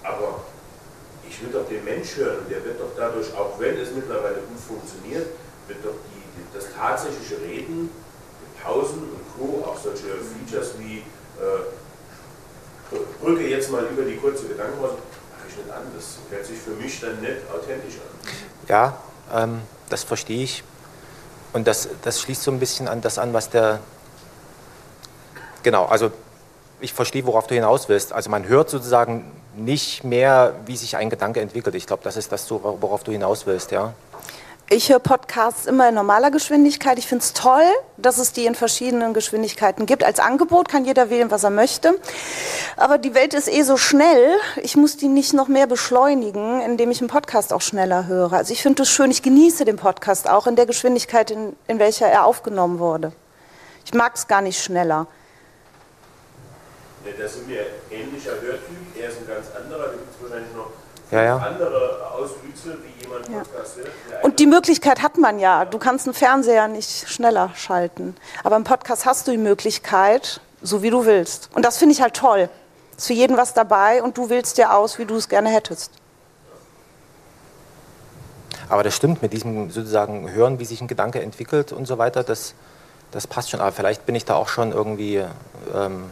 aber 0.08 0.40
ich 1.28 1.42
will 1.42 1.50
doch 1.52 1.68
den 1.68 1.84
Mensch 1.84 2.16
hören 2.16 2.46
der 2.50 2.64
wird 2.64 2.80
doch 2.80 2.92
dadurch, 2.96 3.32
auch 3.34 3.58
wenn 3.60 3.76
es 3.78 3.92
mittlerweile 3.92 4.36
gut 4.36 4.60
funktioniert, 4.60 5.26
wird 5.66 5.84
doch 5.84 5.94
die, 6.08 6.56
das 6.56 6.66
tatsächliche 6.74 7.40
Reden, 7.40 7.90
Pausen 8.62 9.02
und 9.02 9.22
Co., 9.36 9.64
auch 9.64 9.78
solche 9.78 10.08
Features 10.18 10.74
wie 10.78 10.98
äh, 10.98 11.62
Brücke 13.20 13.46
jetzt 13.46 13.70
mal 13.70 13.84
über 13.84 14.02
die 14.02 14.16
kurze 14.16 14.46
Gedankenpause, 14.46 14.94
mache 14.94 15.48
ich 15.48 15.56
nicht 15.56 15.70
an. 15.70 15.82
Das 15.94 16.18
hört 16.30 16.46
sich 16.46 16.58
für 16.58 16.70
mich 16.70 17.00
dann 17.00 17.20
nicht 17.20 17.36
authentisch 17.52 17.96
an. 17.96 18.30
Ja, 18.68 18.98
ähm, 19.34 19.60
das 19.90 20.04
verstehe 20.04 20.42
ich. 20.42 20.64
Und 21.52 21.66
das, 21.66 21.88
das 22.02 22.20
schließt 22.20 22.42
so 22.42 22.50
ein 22.50 22.58
bisschen 22.58 22.88
an 22.88 23.00
das 23.00 23.18
an, 23.18 23.32
was 23.32 23.50
der. 23.50 23.80
Genau, 25.62 25.86
also 25.86 26.10
ich 26.80 26.92
verstehe, 26.92 27.26
worauf 27.26 27.46
du 27.46 27.54
hinaus 27.54 27.88
willst. 27.88 28.12
Also 28.12 28.30
man 28.30 28.46
hört 28.46 28.70
sozusagen 28.70 29.30
nicht 29.56 30.04
mehr, 30.04 30.54
wie 30.66 30.76
sich 30.76 30.96
ein 30.96 31.10
Gedanke 31.10 31.40
entwickelt. 31.40 31.74
Ich 31.74 31.86
glaube, 31.86 32.02
das 32.04 32.16
ist 32.16 32.32
das, 32.32 32.50
worauf 32.50 33.04
du 33.04 33.12
hinaus 33.12 33.46
willst, 33.46 33.70
ja. 33.70 33.94
Ich 34.70 34.90
höre 34.90 34.98
Podcasts 34.98 35.64
immer 35.64 35.88
in 35.88 35.94
normaler 35.94 36.30
Geschwindigkeit. 36.30 36.98
Ich 36.98 37.06
finde 37.06 37.24
es 37.24 37.32
toll, 37.32 37.64
dass 37.96 38.18
es 38.18 38.34
die 38.34 38.44
in 38.44 38.54
verschiedenen 38.54 39.14
Geschwindigkeiten 39.14 39.86
gibt. 39.86 40.04
Als 40.04 40.20
Angebot 40.20 40.68
kann 40.68 40.84
jeder 40.84 41.08
wählen, 41.08 41.30
was 41.30 41.42
er 41.42 41.48
möchte. 41.48 41.98
Aber 42.76 42.98
die 42.98 43.14
Welt 43.14 43.32
ist 43.32 43.48
eh 43.48 43.62
so 43.62 43.78
schnell. 43.78 44.36
Ich 44.62 44.76
muss 44.76 44.98
die 44.98 45.08
nicht 45.08 45.32
noch 45.32 45.48
mehr 45.48 45.66
beschleunigen, 45.66 46.60
indem 46.60 46.90
ich 46.90 47.00
einen 47.00 47.08
Podcast 47.08 47.54
auch 47.54 47.62
schneller 47.62 48.06
höre. 48.08 48.34
Also 48.34 48.52
ich 48.52 48.60
finde 48.60 48.82
es 48.82 48.90
schön, 48.90 49.10
ich 49.10 49.22
genieße 49.22 49.64
den 49.64 49.76
Podcast 49.76 50.28
auch 50.28 50.46
in 50.46 50.54
der 50.54 50.66
Geschwindigkeit, 50.66 51.30
in, 51.30 51.56
in 51.66 51.78
welcher 51.78 52.08
er 52.08 52.26
aufgenommen 52.26 52.78
wurde. 52.78 53.12
Ich 53.86 53.94
mag 53.94 54.16
es 54.16 54.26
gar 54.26 54.42
nicht 54.42 54.62
schneller. 54.62 55.06
Ja, 57.08 57.22
das 57.22 57.34
sind 57.34 57.48
wir 57.48 57.60
ähnlicher 57.90 58.32
Hörtyp. 58.32 58.96
Er 59.00 59.08
ist 59.08 59.18
ein 59.18 59.26
ganz 59.26 59.46
anderer. 59.56 59.86
Da 59.86 59.92
gibt 59.92 60.14
es 60.14 60.22
wahrscheinlich 60.22 60.54
noch 60.54 60.70
ja, 61.10 61.22
ja. 61.22 61.36
andere 61.38 62.10
Auswüchse, 62.12 62.76
wie 62.82 63.02
jemand 63.02 63.28
ja. 63.28 63.38
Podcast 63.38 63.76
hört. 63.76 64.24
Und 64.24 64.38
die 64.38 64.46
Möglichkeit 64.46 65.02
hat 65.02 65.16
man 65.16 65.38
ja. 65.38 65.64
Du 65.64 65.78
kannst 65.78 66.06
einen 66.06 66.14
Fernseher 66.14 66.68
nicht 66.68 67.08
schneller 67.08 67.50
schalten. 67.54 68.14
Aber 68.44 68.56
im 68.56 68.64
Podcast 68.64 69.06
hast 69.06 69.26
du 69.26 69.30
die 69.30 69.38
Möglichkeit, 69.38 70.40
so 70.60 70.82
wie 70.82 70.90
du 70.90 71.06
willst. 71.06 71.48
Und 71.54 71.64
das 71.64 71.78
finde 71.78 71.94
ich 71.94 72.02
halt 72.02 72.14
toll. 72.14 72.50
Ist 72.96 73.06
für 73.06 73.14
jeden 73.14 73.36
was 73.36 73.54
dabei 73.54 74.02
und 74.02 74.18
du 74.18 74.28
wählst 74.28 74.58
dir 74.58 74.74
aus, 74.74 74.98
wie 74.98 75.04
du 75.04 75.16
es 75.16 75.28
gerne 75.28 75.48
hättest. 75.48 75.92
Aber 78.68 78.82
das 78.82 78.94
stimmt 78.94 79.22
mit 79.22 79.32
diesem 79.32 79.70
sozusagen 79.70 80.30
Hören, 80.30 80.58
wie 80.58 80.66
sich 80.66 80.82
ein 80.82 80.88
Gedanke 80.88 81.22
entwickelt 81.22 81.72
und 81.72 81.86
so 81.86 81.96
weiter, 81.96 82.22
das, 82.22 82.54
das 83.12 83.26
passt 83.26 83.48
schon. 83.48 83.60
Aber 83.60 83.72
vielleicht 83.72 84.04
bin 84.04 84.14
ich 84.14 84.26
da 84.26 84.34
auch 84.34 84.48
schon 84.48 84.72
irgendwie 84.72 85.24
ähm, 85.74 86.10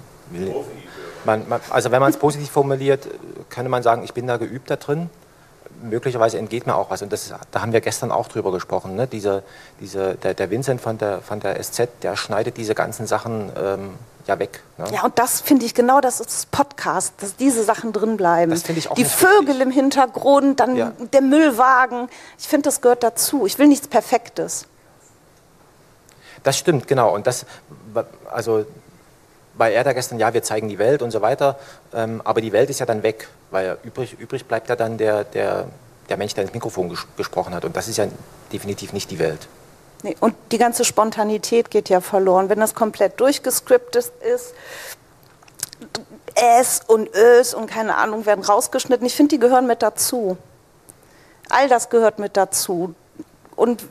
man, 1.26 1.48
man, 1.48 1.60
also 1.70 1.90
wenn 1.90 2.00
man 2.00 2.10
es 2.10 2.16
positiv 2.16 2.50
formuliert, 2.50 3.06
könnte 3.50 3.68
man 3.68 3.82
sagen, 3.82 4.02
ich 4.04 4.14
bin 4.14 4.26
da 4.26 4.36
geübt 4.36 4.70
da 4.70 4.76
drin. 4.76 5.10
Möglicherweise 5.82 6.38
entgeht 6.38 6.66
mir 6.66 6.74
auch 6.74 6.88
was. 6.90 7.02
Und 7.02 7.12
das, 7.12 7.34
da 7.50 7.60
haben 7.60 7.72
wir 7.72 7.82
gestern 7.82 8.10
auch 8.10 8.28
drüber 8.28 8.50
gesprochen. 8.50 8.96
Ne? 8.96 9.06
Diese, 9.06 9.42
diese, 9.78 10.14
der, 10.14 10.32
der 10.32 10.50
Vincent 10.50 10.80
von 10.80 10.96
der, 10.96 11.20
von 11.20 11.40
der 11.40 11.62
SZ, 11.62 11.88
der 12.02 12.16
schneidet 12.16 12.56
diese 12.56 12.74
ganzen 12.74 13.06
Sachen 13.06 13.52
ähm, 13.62 13.90
ja 14.26 14.38
weg. 14.38 14.62
Ne? 14.78 14.86
Ja, 14.92 15.04
und 15.04 15.18
das 15.18 15.42
finde 15.42 15.66
ich 15.66 15.74
genau, 15.74 16.00
das 16.00 16.20
ist 16.20 16.50
Podcast, 16.50 17.14
dass 17.18 17.36
diese 17.36 17.62
Sachen 17.62 17.92
drin 17.92 18.16
bleiben. 18.16 18.50
Das 18.50 18.66
ich 18.68 18.90
auch 18.90 18.94
Die 18.94 19.04
Vögel 19.04 19.48
richtig. 19.48 19.60
im 19.60 19.70
Hintergrund, 19.70 20.60
dann 20.60 20.76
ja. 20.76 20.92
der 21.12 21.20
Müllwagen. 21.20 22.08
Ich 22.38 22.48
finde, 22.48 22.68
das 22.68 22.80
gehört 22.80 23.02
dazu. 23.02 23.44
Ich 23.44 23.58
will 23.58 23.66
nichts 23.66 23.86
Perfektes. 23.86 24.66
Das 26.42 26.56
stimmt, 26.56 26.86
genau. 26.86 27.14
Und 27.14 27.26
das, 27.26 27.44
also 28.30 28.64
er 29.58 29.84
da 29.84 29.92
gestern, 29.92 30.18
ja, 30.18 30.32
wir 30.34 30.42
zeigen 30.42 30.68
die 30.68 30.78
Welt 30.78 31.02
und 31.02 31.10
so 31.10 31.22
weiter, 31.22 31.58
ähm, 31.94 32.20
aber 32.24 32.40
die 32.40 32.52
Welt 32.52 32.70
ist 32.70 32.80
ja 32.80 32.86
dann 32.86 33.02
weg, 33.02 33.28
weil 33.50 33.78
übrig, 33.84 34.18
übrig 34.18 34.44
bleibt 34.46 34.68
ja 34.68 34.76
dann 34.76 34.98
der, 34.98 35.24
der, 35.24 35.66
der 36.08 36.16
Mensch, 36.16 36.34
der 36.34 36.44
ins 36.44 36.54
Mikrofon 36.54 36.88
ges 36.88 37.06
gesprochen 37.16 37.54
hat. 37.54 37.64
Und 37.64 37.76
das 37.76 37.88
ist 37.88 37.96
ja 37.96 38.06
definitiv 38.52 38.92
nicht 38.92 39.10
die 39.10 39.18
Welt. 39.18 39.48
Nee, 40.02 40.16
und 40.20 40.34
die 40.52 40.58
ganze 40.58 40.84
Spontanität 40.84 41.70
geht 41.70 41.88
ja 41.88 42.00
verloren. 42.00 42.48
Wenn 42.48 42.60
das 42.60 42.74
komplett 42.74 43.18
durchgescriptet 43.18 44.12
ist, 44.20 44.54
S 46.34 46.82
und 46.86 47.08
Ös 47.14 47.54
und 47.54 47.66
keine 47.66 47.96
Ahnung 47.96 48.26
werden 48.26 48.44
rausgeschnitten. 48.44 49.06
Ich 49.06 49.16
finde, 49.16 49.36
die 49.36 49.40
gehören 49.40 49.66
mit 49.66 49.82
dazu. 49.82 50.36
All 51.48 51.68
das 51.68 51.88
gehört 51.88 52.18
mit 52.18 52.36
dazu. 52.36 52.94
Und 53.54 53.84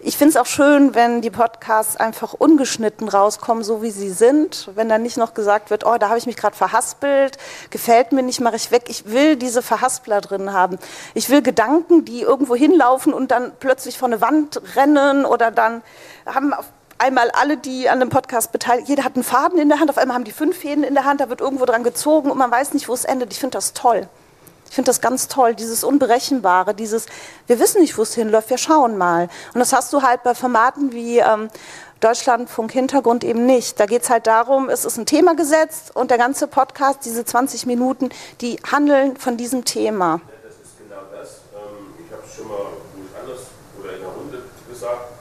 ich 0.00 0.16
finde 0.16 0.30
es 0.30 0.36
auch 0.36 0.46
schön, 0.46 0.94
wenn 0.94 1.22
die 1.22 1.30
Podcasts 1.30 1.96
einfach 1.96 2.32
ungeschnitten 2.34 3.08
rauskommen, 3.08 3.64
so 3.64 3.82
wie 3.82 3.90
sie 3.90 4.10
sind. 4.10 4.70
Wenn 4.74 4.88
dann 4.88 5.02
nicht 5.02 5.16
noch 5.16 5.34
gesagt 5.34 5.70
wird, 5.70 5.84
oh, 5.84 5.96
da 5.98 6.08
habe 6.08 6.18
ich 6.18 6.26
mich 6.26 6.36
gerade 6.36 6.56
verhaspelt, 6.56 7.38
gefällt 7.70 8.12
mir 8.12 8.22
nicht, 8.22 8.40
mache 8.40 8.56
ich 8.56 8.70
weg. 8.70 8.84
Ich 8.88 9.06
will 9.06 9.36
diese 9.36 9.62
Verhaspler 9.62 10.20
drin 10.20 10.52
haben. 10.52 10.78
Ich 11.14 11.30
will 11.30 11.42
Gedanken, 11.42 12.04
die 12.04 12.20
irgendwo 12.20 12.54
hinlaufen 12.54 13.12
und 13.12 13.30
dann 13.30 13.52
plötzlich 13.58 13.98
vor 13.98 14.08
eine 14.08 14.20
Wand 14.20 14.60
rennen 14.76 15.24
oder 15.24 15.50
dann 15.50 15.82
haben 16.26 16.52
auf 16.54 16.66
einmal 16.98 17.30
alle, 17.30 17.56
die 17.56 17.88
an 17.88 18.00
dem 18.00 18.08
Podcast 18.08 18.52
beteiligt, 18.52 18.88
jeder 18.88 19.04
hat 19.04 19.14
einen 19.14 19.24
Faden 19.24 19.58
in 19.58 19.68
der 19.68 19.80
Hand, 19.80 19.90
auf 19.90 19.98
einmal 19.98 20.14
haben 20.14 20.24
die 20.24 20.32
fünf 20.32 20.58
Fäden 20.58 20.84
in 20.84 20.94
der 20.94 21.04
Hand, 21.04 21.20
da 21.20 21.28
wird 21.28 21.40
irgendwo 21.40 21.64
dran 21.64 21.84
gezogen 21.84 22.30
und 22.30 22.38
man 22.38 22.50
weiß 22.50 22.74
nicht, 22.74 22.88
wo 22.88 22.94
es 22.94 23.04
endet. 23.04 23.32
Ich 23.32 23.40
finde 23.40 23.56
das 23.56 23.72
toll. 23.72 24.08
Ich 24.68 24.74
finde 24.74 24.88
das 24.88 25.00
ganz 25.00 25.28
toll, 25.28 25.54
dieses 25.54 25.84
Unberechenbare, 25.84 26.74
dieses, 26.74 27.06
wir 27.46 27.58
wissen 27.58 27.80
nicht, 27.80 27.96
wo 27.96 28.02
es 28.02 28.14
hinläuft, 28.14 28.50
wir 28.50 28.58
schauen 28.58 28.98
mal. 28.98 29.28
Und 29.54 29.60
das 29.60 29.72
hast 29.72 29.92
du 29.92 30.02
halt 30.02 30.22
bei 30.22 30.34
Formaten 30.34 30.92
wie 30.92 31.18
ähm, 31.18 31.48
Deutschlandfunk 32.00 32.72
Hintergrund 32.72 33.24
eben 33.24 33.46
nicht. 33.46 33.80
Da 33.80 33.86
geht 33.86 34.02
es 34.02 34.10
halt 34.10 34.26
darum, 34.26 34.68
es 34.68 34.84
ist 34.84 34.98
ein 34.98 35.06
Thema 35.06 35.34
gesetzt 35.34 35.94
und 35.94 36.10
der 36.10 36.18
ganze 36.18 36.46
Podcast, 36.46 37.00
diese 37.04 37.24
20 37.24 37.66
Minuten, 37.66 38.10
die 38.40 38.58
handeln 38.70 39.16
von 39.16 39.36
diesem 39.36 39.64
Thema. 39.64 40.20
Das 40.42 40.54
ist 40.56 40.78
genau 40.78 41.02
das. 41.10 41.40
Ähm, 41.54 41.94
ich 42.04 42.12
habe 42.12 42.22
es 42.26 42.34
schon 42.34 42.48
mal 42.48 42.66
anders 43.22 43.46
oder 43.80 43.94
in 43.94 44.00
der 44.00 44.10
Runde 44.10 44.42
gesagt. 44.68 45.12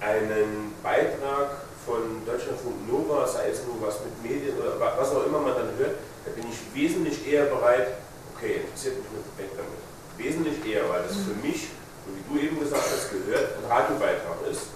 Einen 0.00 0.74
Beitrag 0.82 1.62
von 1.86 2.26
Deutschlandfunk 2.26 2.86
Nova, 2.86 3.26
sei 3.26 3.48
es 3.50 3.60
nur 3.64 3.80
was 3.80 4.00
mit 4.00 4.22
Medien 4.22 4.58
oder 4.58 4.78
was 4.78 5.10
auch 5.10 5.24
immer 5.24 5.38
man 5.38 5.54
dann 5.54 5.70
hört, 5.78 5.96
da 6.24 6.32
bin 6.32 6.44
ich 6.50 6.74
wesentlich 6.74 7.26
eher 7.26 7.46
bereit, 7.46 7.94
okay, 8.36 8.60
interessiert 8.64 8.96
mich 8.98 9.06
nur 9.10 9.24
weg 9.38 9.50
damit. 9.56 9.80
Wesentlich 10.16 10.64
eher, 10.64 10.88
weil 10.88 11.02
das 11.02 11.16
für 11.16 11.36
mich, 11.46 11.68
wie 12.06 12.24
du 12.28 12.40
eben 12.40 12.60
gesagt 12.60 12.84
hast, 12.84 13.10
gehört, 13.10 13.56
ein 13.58 13.70
Radiobeitrag 13.70 14.38
ist, 14.50 14.68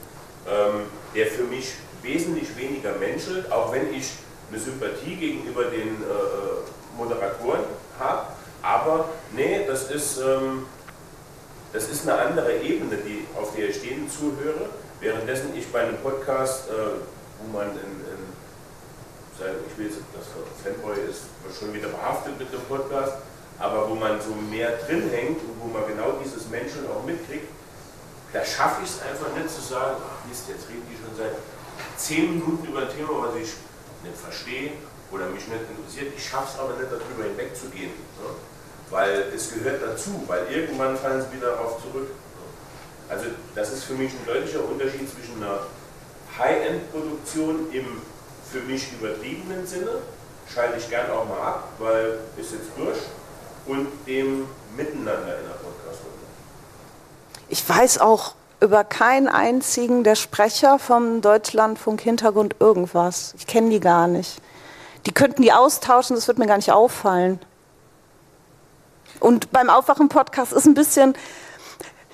ähm, 0.49 0.87
der 1.14 1.26
für 1.26 1.45
mich 1.45 1.75
wesentlich 2.02 2.57
weniger 2.57 2.93
menschelt, 2.97 3.50
auch 3.52 3.73
wenn 3.73 3.93
ich 3.93 4.12
eine 4.50 4.59
Sympathie 4.61 5.17
gegenüber 5.17 5.64
den 5.64 5.88
äh, 5.88 6.11
äh, 6.11 6.97
Moderatoren 6.97 7.61
habe. 7.99 8.26
Aber 8.62 9.09
nee, 9.33 9.64
das 9.67 9.90
ist, 9.90 10.19
ähm, 10.19 10.67
das 11.73 11.88
ist 11.88 12.09
eine 12.09 12.21
andere 12.21 12.59
Ebene, 12.59 12.97
die, 12.97 13.26
auf 13.38 13.55
der 13.55 13.69
ich 13.69 13.81
denen 13.81 14.11
zuhöre, 14.11 14.69
währenddessen 15.00 15.57
ich 15.57 15.71
bei 15.71 15.81
einem 15.81 15.99
Podcast, 15.99 16.69
äh, 16.69 16.73
wo 17.40 17.57
man 17.57 17.71
in, 17.71 17.76
in 17.76 18.21
ich 19.71 19.79
will 19.79 19.87
jetzt, 19.87 20.00
das 20.12 20.26
Fanboy 20.62 20.97
ist 21.09 21.23
schon 21.59 21.73
wieder 21.73 21.88
behaftet 21.88 22.38
mit 22.38 22.52
dem 22.52 22.61
Podcast, 22.69 23.14
aber 23.61 23.88
wo 23.88 23.95
man 23.95 24.21
so 24.21 24.35
mehr 24.50 24.79
drin 24.79 25.09
hängt 25.11 25.38
und 25.45 25.61
wo 25.61 25.69
man 25.69 25.87
genau 25.87 26.19
dieses 26.25 26.49
Menschen 26.49 26.88
auch 26.88 27.05
mitkriegt, 27.05 27.47
da 28.33 28.45
schaffe 28.45 28.83
ich 28.83 28.88
es 28.88 29.02
einfach 29.02 29.37
nicht 29.37 29.50
zu 29.50 29.61
sagen, 29.61 30.00
ach 30.00 30.26
Mist, 30.26 30.49
jetzt 30.49 30.69
reden 30.69 30.87
die 30.88 30.97
schon 30.97 31.14
seit 31.17 31.37
zehn 31.97 32.35
Minuten 32.35 32.67
über 32.67 32.81
ein 32.81 32.88
Thema, 32.88 33.29
was 33.29 33.37
ich 33.37 33.52
nicht 34.02 34.17
verstehe 34.17 34.73
oder 35.12 35.26
mich 35.26 35.47
nicht 35.47 35.61
interessiert. 35.69 36.14
Ich 36.17 36.26
schaffe 36.26 36.49
es 36.55 36.59
aber 36.59 36.73
nicht, 36.81 36.88
darüber 36.90 37.29
hinwegzugehen. 37.29 37.90
Ne? 37.90 38.31
Weil 38.88 39.26
es 39.35 39.52
gehört 39.52 39.83
dazu, 39.83 40.25
weil 40.26 40.47
irgendwann 40.50 40.97
fallen 40.97 41.21
sie 41.21 41.37
wieder 41.37 41.52
darauf 41.52 41.83
zurück. 41.83 42.09
Ne? 42.09 42.47
Also 43.11 43.26
das 43.55 43.73
ist 43.73 43.85
für 43.85 43.95
mich 43.95 44.12
ein 44.12 44.25
deutlicher 44.25 44.64
Unterschied 44.64 45.11
zwischen 45.11 45.43
einer 45.43 45.67
High-End-Produktion 46.38 47.73
im 47.73 48.00
für 48.50 48.61
mich 48.62 48.93
übertriebenen 48.93 49.67
Sinne, 49.67 50.02
schalte 50.52 50.79
ich 50.79 50.88
gern 50.88 51.11
auch 51.11 51.29
mal 51.29 51.40
ab, 51.40 51.69
weil 51.79 52.19
ist 52.37 52.52
jetzt 52.52 52.71
durch 52.76 52.99
und 53.70 53.86
dem 54.06 54.46
Miteinander 54.76 55.38
in 55.38 55.44
der 55.46 55.54
Podcast-Runde. 55.54 56.26
Ich 57.48 57.68
weiß 57.68 57.98
auch 57.98 58.34
über 58.60 58.84
keinen 58.84 59.28
einzigen 59.28 60.04
der 60.04 60.16
Sprecher 60.16 60.78
vom 60.78 61.20
Deutschlandfunk 61.20 62.00
Hintergrund 62.00 62.56
irgendwas. 62.58 63.32
Ich 63.38 63.46
kenne 63.46 63.70
die 63.70 63.80
gar 63.80 64.06
nicht. 64.08 64.42
Die 65.06 65.12
könnten 65.12 65.42
die 65.42 65.52
austauschen, 65.52 66.16
das 66.16 66.28
wird 66.28 66.38
mir 66.38 66.46
gar 66.46 66.56
nicht 66.56 66.72
auffallen. 66.72 67.38
Und 69.20 69.52
beim 69.52 69.70
Aufwachen-Podcast 69.70 70.52
ist 70.52 70.66
ein 70.66 70.74
bisschen, 70.74 71.14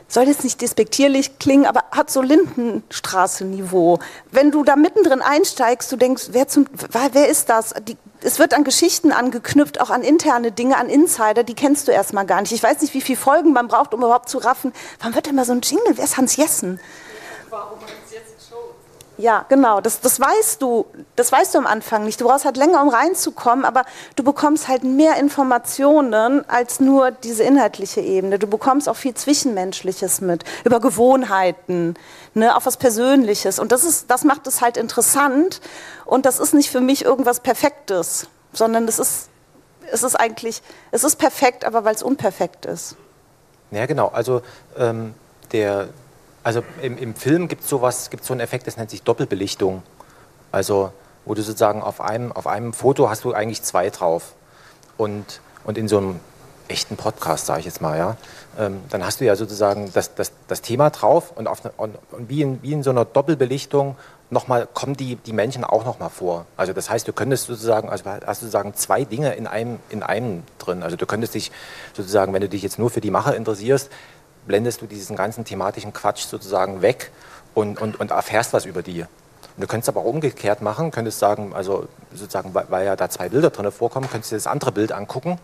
soll 0.08 0.28
jetzt 0.28 0.44
nicht 0.44 0.60
despektierlich 0.60 1.38
klingen, 1.38 1.66
aber 1.66 1.84
hat 1.90 2.10
so 2.10 2.22
Lindenstraße-Niveau. 2.22 3.98
Wenn 4.30 4.50
du 4.50 4.64
da 4.64 4.76
mittendrin 4.76 5.20
einsteigst, 5.20 5.90
du 5.90 5.96
denkst, 5.96 6.28
wer, 6.30 6.48
zum, 6.48 6.66
wer 7.12 7.28
ist 7.28 7.48
das? 7.48 7.74
Die, 7.82 7.96
es 8.20 8.38
wird 8.38 8.54
an 8.54 8.64
Geschichten 8.64 9.12
angeknüpft, 9.12 9.80
auch 9.80 9.90
an 9.90 10.02
interne 10.02 10.52
Dinge, 10.52 10.76
an 10.76 10.88
Insider, 10.88 11.44
die 11.44 11.54
kennst 11.54 11.88
du 11.88 11.92
erstmal 11.92 12.26
gar 12.26 12.40
nicht. 12.40 12.52
Ich 12.52 12.62
weiß 12.62 12.80
nicht, 12.82 12.94
wie 12.94 13.00
viele 13.00 13.18
Folgen 13.18 13.52
man 13.52 13.68
braucht, 13.68 13.94
um 13.94 14.00
überhaupt 14.00 14.28
zu 14.28 14.38
raffen. 14.38 14.72
Wann 15.00 15.14
wird 15.14 15.26
denn 15.26 15.34
mal 15.34 15.44
so 15.44 15.52
ein 15.52 15.60
Jingle? 15.60 15.96
Wer 15.96 16.04
ist 16.04 16.16
Hans 16.16 16.36
Jessen? 16.36 16.80
Warum? 17.50 17.78
Ja, 19.18 19.46
genau, 19.48 19.80
das, 19.80 20.00
das 20.00 20.20
weißt 20.20 20.60
du, 20.60 20.84
das 21.14 21.32
weißt 21.32 21.54
du 21.54 21.58
am 21.58 21.66
Anfang 21.66 22.04
nicht. 22.04 22.20
Du 22.20 22.26
brauchst 22.26 22.44
halt 22.44 22.58
länger, 22.58 22.82
um 22.82 22.90
reinzukommen, 22.90 23.64
aber 23.64 23.84
du 24.14 24.22
bekommst 24.22 24.68
halt 24.68 24.84
mehr 24.84 25.16
Informationen 25.16 26.48
als 26.50 26.80
nur 26.80 27.12
diese 27.12 27.42
inhaltliche 27.42 28.02
Ebene. 28.02 28.38
Du 28.38 28.46
bekommst 28.46 28.88
auch 28.88 28.96
viel 28.96 29.14
Zwischenmenschliches 29.14 30.20
mit, 30.20 30.44
über 30.64 30.80
Gewohnheiten, 30.80 31.94
ne, 32.34 32.54
auch 32.54 32.66
was 32.66 32.76
Persönliches. 32.76 33.58
Und 33.58 33.72
das, 33.72 33.84
ist, 33.84 34.10
das 34.10 34.24
macht 34.24 34.46
es 34.46 34.60
halt 34.60 34.76
interessant. 34.76 35.62
Und 36.04 36.26
das 36.26 36.38
ist 36.38 36.52
nicht 36.52 36.70
für 36.70 36.82
mich 36.82 37.04
irgendwas 37.04 37.40
Perfektes, 37.40 38.28
sondern 38.52 38.84
das 38.84 38.98
ist, 38.98 39.30
es 39.90 40.02
ist 40.02 40.14
eigentlich, 40.14 40.62
es 40.90 41.04
ist 41.04 41.16
perfekt, 41.16 41.64
aber 41.64 41.84
weil 41.84 41.94
es 41.94 42.02
unperfekt 42.02 42.66
ist. 42.66 42.96
Ja, 43.70 43.86
genau. 43.86 44.08
Also 44.08 44.42
ähm, 44.76 45.14
der 45.52 45.88
also 46.46 46.62
im, 46.80 46.96
im 46.96 47.16
Film 47.16 47.48
gibt 47.48 47.64
es 47.64 47.68
sowas, 47.68 48.08
gibt 48.08 48.24
so 48.24 48.32
einen 48.32 48.38
Effekt, 48.38 48.68
das 48.68 48.76
nennt 48.76 48.88
sich 48.88 49.02
Doppelbelichtung. 49.02 49.82
Also 50.52 50.92
wo 51.24 51.34
du 51.34 51.42
sozusagen 51.42 51.82
auf 51.82 52.00
einem, 52.00 52.30
auf 52.30 52.46
einem 52.46 52.72
Foto 52.72 53.10
hast 53.10 53.24
du 53.24 53.32
eigentlich 53.32 53.62
zwei 53.62 53.90
drauf. 53.90 54.34
Und, 54.96 55.40
und 55.64 55.76
in 55.76 55.88
so 55.88 55.98
einem 55.98 56.20
echten 56.68 56.96
Podcast, 56.96 57.46
sage 57.46 57.58
ich 57.58 57.66
jetzt 57.66 57.80
mal, 57.80 57.98
ja, 57.98 58.16
ähm, 58.60 58.80
dann 58.90 59.04
hast 59.04 59.20
du 59.20 59.24
ja 59.24 59.34
sozusagen 59.34 59.90
das, 59.92 60.14
das, 60.14 60.30
das 60.46 60.62
Thema 60.62 60.90
drauf 60.90 61.32
und, 61.34 61.48
auf, 61.48 61.62
und, 61.78 61.96
und 62.12 62.28
wie, 62.28 62.42
in, 62.42 62.62
wie 62.62 62.74
in 62.74 62.84
so 62.84 62.90
einer 62.90 63.04
Doppelbelichtung 63.04 63.96
nochmal 64.30 64.68
kommen 64.72 64.96
die, 64.96 65.16
die 65.16 65.32
Menschen 65.32 65.64
auch 65.64 65.84
nochmal 65.84 66.10
vor. 66.10 66.46
Also 66.56 66.72
das 66.72 66.88
heißt, 66.88 67.08
du 67.08 67.12
könntest 67.12 67.46
sozusagen, 67.46 67.88
also 67.88 68.04
hast 68.04 68.40
sozusagen 68.40 68.74
zwei 68.74 69.04
Dinge 69.04 69.34
in 69.34 69.48
einem, 69.48 69.80
in 69.88 70.04
einem 70.04 70.44
drin. 70.58 70.84
Also 70.84 70.96
du 70.96 71.06
könntest 71.06 71.34
dich 71.34 71.50
sozusagen, 71.92 72.32
wenn 72.32 72.40
du 72.40 72.48
dich 72.48 72.62
jetzt 72.62 72.78
nur 72.78 72.90
für 72.90 73.00
die 73.00 73.10
Macher 73.10 73.34
interessierst, 73.34 73.90
blendest 74.46 74.82
du 74.82 74.86
diesen 74.86 75.16
ganzen 75.16 75.44
thematischen 75.44 75.92
Quatsch 75.92 76.26
sozusagen 76.26 76.82
weg 76.82 77.10
und, 77.54 77.80
und, 77.80 77.98
und 77.98 78.10
erfährst 78.10 78.52
was 78.52 78.64
über 78.64 78.82
die. 78.82 79.02
Und 79.02 79.62
du 79.62 79.66
könntest 79.66 79.88
aber 79.88 80.00
auch 80.00 80.06
umgekehrt 80.06 80.60
machen, 80.60 80.90
könntest 80.90 81.18
sagen, 81.18 81.54
also 81.54 81.88
sozusagen, 82.12 82.54
weil, 82.54 82.66
weil 82.68 82.86
ja 82.86 82.96
da 82.96 83.08
zwei 83.08 83.28
Bilder 83.28 83.50
drin 83.50 83.70
vorkommen, 83.72 84.08
könntest 84.10 84.32
du 84.32 84.36
das 84.36 84.46
andere 84.46 84.72
Bild 84.72 84.92
angucken 84.92 85.38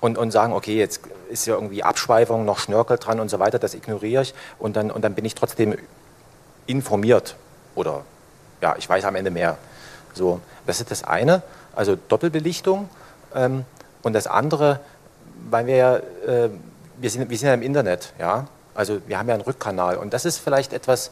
und, 0.00 0.18
und 0.18 0.30
sagen, 0.30 0.52
okay, 0.52 0.78
jetzt 0.78 1.00
ist 1.28 1.46
ja 1.46 1.54
irgendwie 1.54 1.82
Abschweifung, 1.82 2.44
noch 2.44 2.58
Schnörkel 2.58 2.98
dran 2.98 3.20
und 3.20 3.30
so 3.30 3.38
weiter, 3.38 3.58
das 3.58 3.74
ignoriere 3.74 4.22
ich 4.22 4.34
und 4.58 4.76
dann, 4.76 4.90
und 4.90 5.02
dann 5.02 5.14
bin 5.14 5.24
ich 5.24 5.34
trotzdem 5.34 5.76
informiert 6.66 7.36
oder 7.74 8.02
ja, 8.60 8.74
ich 8.78 8.88
weiß 8.88 9.04
am 9.04 9.16
Ende 9.16 9.30
mehr. 9.30 9.58
So, 10.14 10.40
das 10.66 10.80
ist 10.80 10.90
das 10.90 11.04
eine, 11.04 11.42
also 11.74 11.96
Doppelbelichtung 11.96 12.88
ähm, 13.34 13.64
und 14.02 14.14
das 14.14 14.26
andere, 14.26 14.80
weil 15.50 15.66
wir 15.66 15.76
ja 15.76 15.96
äh, 15.96 16.50
wir 16.98 17.10
sind, 17.10 17.28
wir 17.28 17.38
sind 17.38 17.48
ja 17.48 17.54
im 17.54 17.62
Internet, 17.62 18.12
ja. 18.18 18.46
Also 18.74 19.00
wir 19.06 19.18
haben 19.18 19.28
ja 19.28 19.34
einen 19.34 19.42
Rückkanal 19.42 19.96
und 19.96 20.12
das 20.12 20.24
ist 20.24 20.38
vielleicht 20.38 20.72
etwas, 20.72 21.10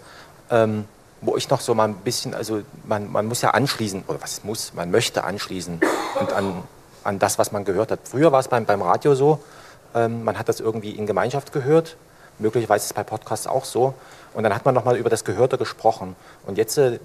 ähm, 0.51 0.85
wo 1.21 1.37
ich 1.37 1.49
noch 1.49 1.61
so 1.61 1.75
mal 1.75 1.89
ein 1.89 1.95
bisschen, 1.95 2.35
also 2.35 2.63
man, 2.85 3.11
man 3.11 3.27
muss 3.27 3.41
ja 3.43 3.51
anschließen, 3.51 4.05
oder 4.09 4.21
was 4.21 4.43
muss, 4.43 4.75
man 4.75 4.91
möchte 4.91 5.23
anschließen 5.23 5.81
und 6.19 6.33
an, 6.33 6.63
an 7.05 7.19
das, 7.21 7.39
was 7.39 7.53
man 7.53 7.65
gehört 7.65 7.93
hat. 7.93 8.01
Früher 8.05 8.33
war 8.33 8.41
es 8.41 8.49
beim, 8.49 8.65
beim 8.65 8.83
Radio 8.83 9.15
so, 9.15 9.39
ähm, 9.95 10.25
man 10.25 10.39
hat 10.39 10.49
das 10.49 10.59
irgendwie 10.59 10.91
in 10.91 11.07
Gemeinschaft 11.07 11.53
gehört, 11.53 11.97
möglicherweise 12.39 12.83
ist 12.83 12.91
es 12.91 12.93
bei 12.95 13.05
Podcasts 13.05 13.47
auch 13.47 13.65
so 13.65 13.95
und 14.35 14.43
dann 14.43 14.55
hat 14.55 14.65
man 14.65 14.75
nochmal 14.75 14.97
über 14.97 15.11
das 15.11 15.25
Gehörte 15.25 15.59
gesprochen 15.59 16.17
und 16.47 16.59
jetzt 16.59 16.77
äh, 16.79 16.99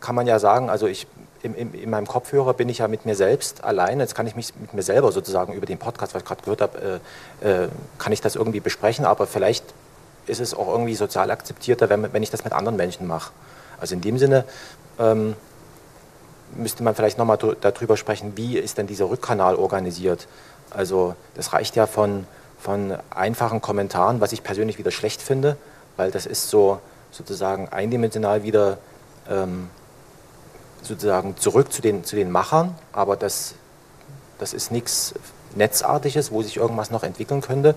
kann 0.00 0.14
man 0.14 0.26
ja 0.26 0.38
sagen, 0.38 0.68
also 0.68 0.86
ich 0.86 1.06
in, 1.42 1.54
in, 1.54 1.74
in, 1.74 1.90
meinem 1.90 2.06
Kopfhörer 2.06 2.54
bin 2.54 2.68
ich 2.68 2.78
ja 2.78 2.88
mit 2.88 3.06
mir 3.06 3.14
selbst 3.14 3.64
allein. 3.64 4.00
Jetzt 4.00 4.14
kann 4.14 4.26
ich 4.26 4.36
mich 4.36 4.52
mit 4.60 4.74
mir 4.74 4.82
selber 4.82 5.10
sozusagen 5.12 5.54
über 5.54 5.66
den 5.66 5.78
Podcast, 5.78 6.14
was 6.14 6.22
ich 6.22 6.28
gerade 6.28 6.42
gehört 6.42 6.60
habe, 6.60 7.00
äh, 7.42 7.64
äh, 7.64 7.68
kann 7.98 8.12
ich 8.12 8.20
das 8.20 8.36
irgendwie 8.36 8.60
besprechen. 8.60 9.04
Aber 9.04 9.26
vielleicht 9.26 9.64
ist 10.26 10.40
es 10.40 10.54
auch 10.54 10.68
irgendwie 10.68 10.94
sozial 10.94 11.30
akzeptierter, 11.30 11.88
wenn, 11.88 12.12
wenn 12.12 12.22
ich 12.22 12.30
das 12.30 12.44
mit 12.44 12.52
anderen 12.52 12.76
Menschen 12.76 13.06
mache. 13.06 13.32
Also 13.80 13.94
in 13.94 14.00
dem 14.02 14.18
Sinne 14.18 14.44
ähm, 14.98 15.34
müsste 16.54 16.82
man 16.82 16.94
vielleicht 16.94 17.18
nochmal 17.18 17.38
darüber 17.60 17.96
sprechen, 17.96 18.36
wie 18.36 18.58
ist 18.58 18.78
denn 18.78 18.86
dieser 18.86 19.08
Rückkanal 19.08 19.56
organisiert. 19.56 20.26
Also 20.70 21.14
das 21.34 21.52
reicht 21.52 21.76
ja 21.76 21.86
von, 21.86 22.26
von 22.58 22.96
einfachen 23.10 23.60
Kommentaren, 23.60 24.20
was 24.20 24.32
ich 24.32 24.42
persönlich 24.42 24.78
wieder 24.78 24.90
schlecht 24.90 25.22
finde, 25.22 25.56
weil 25.96 26.10
das 26.10 26.26
ist 26.26 26.50
so 26.50 26.80
sozusagen 27.10 27.68
eindimensional 27.68 28.42
wieder 28.42 28.78
ähm, 29.28 29.70
sozusagen 30.82 31.36
zurück 31.36 31.72
zu 31.72 31.82
den, 31.82 32.04
zu 32.04 32.16
den 32.16 32.30
Machern, 32.30 32.74
aber 32.92 33.16
das, 33.16 33.54
das 34.38 34.52
ist 34.52 34.70
nichts 34.70 35.14
Netzartiges, 35.54 36.30
wo 36.30 36.42
sich 36.42 36.56
irgendwas 36.56 36.90
noch 36.90 37.02
entwickeln 37.02 37.40
könnte. 37.40 37.74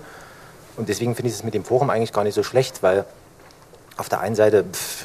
Und 0.76 0.88
deswegen 0.88 1.14
finde 1.14 1.28
ich 1.30 1.36
es 1.36 1.44
mit 1.44 1.54
dem 1.54 1.64
Forum 1.64 1.90
eigentlich 1.90 2.12
gar 2.12 2.24
nicht 2.24 2.34
so 2.34 2.42
schlecht, 2.42 2.82
weil 2.82 3.04
auf 3.96 4.08
der 4.08 4.20
einen 4.20 4.34
Seite, 4.34 4.64
pff, 4.64 5.04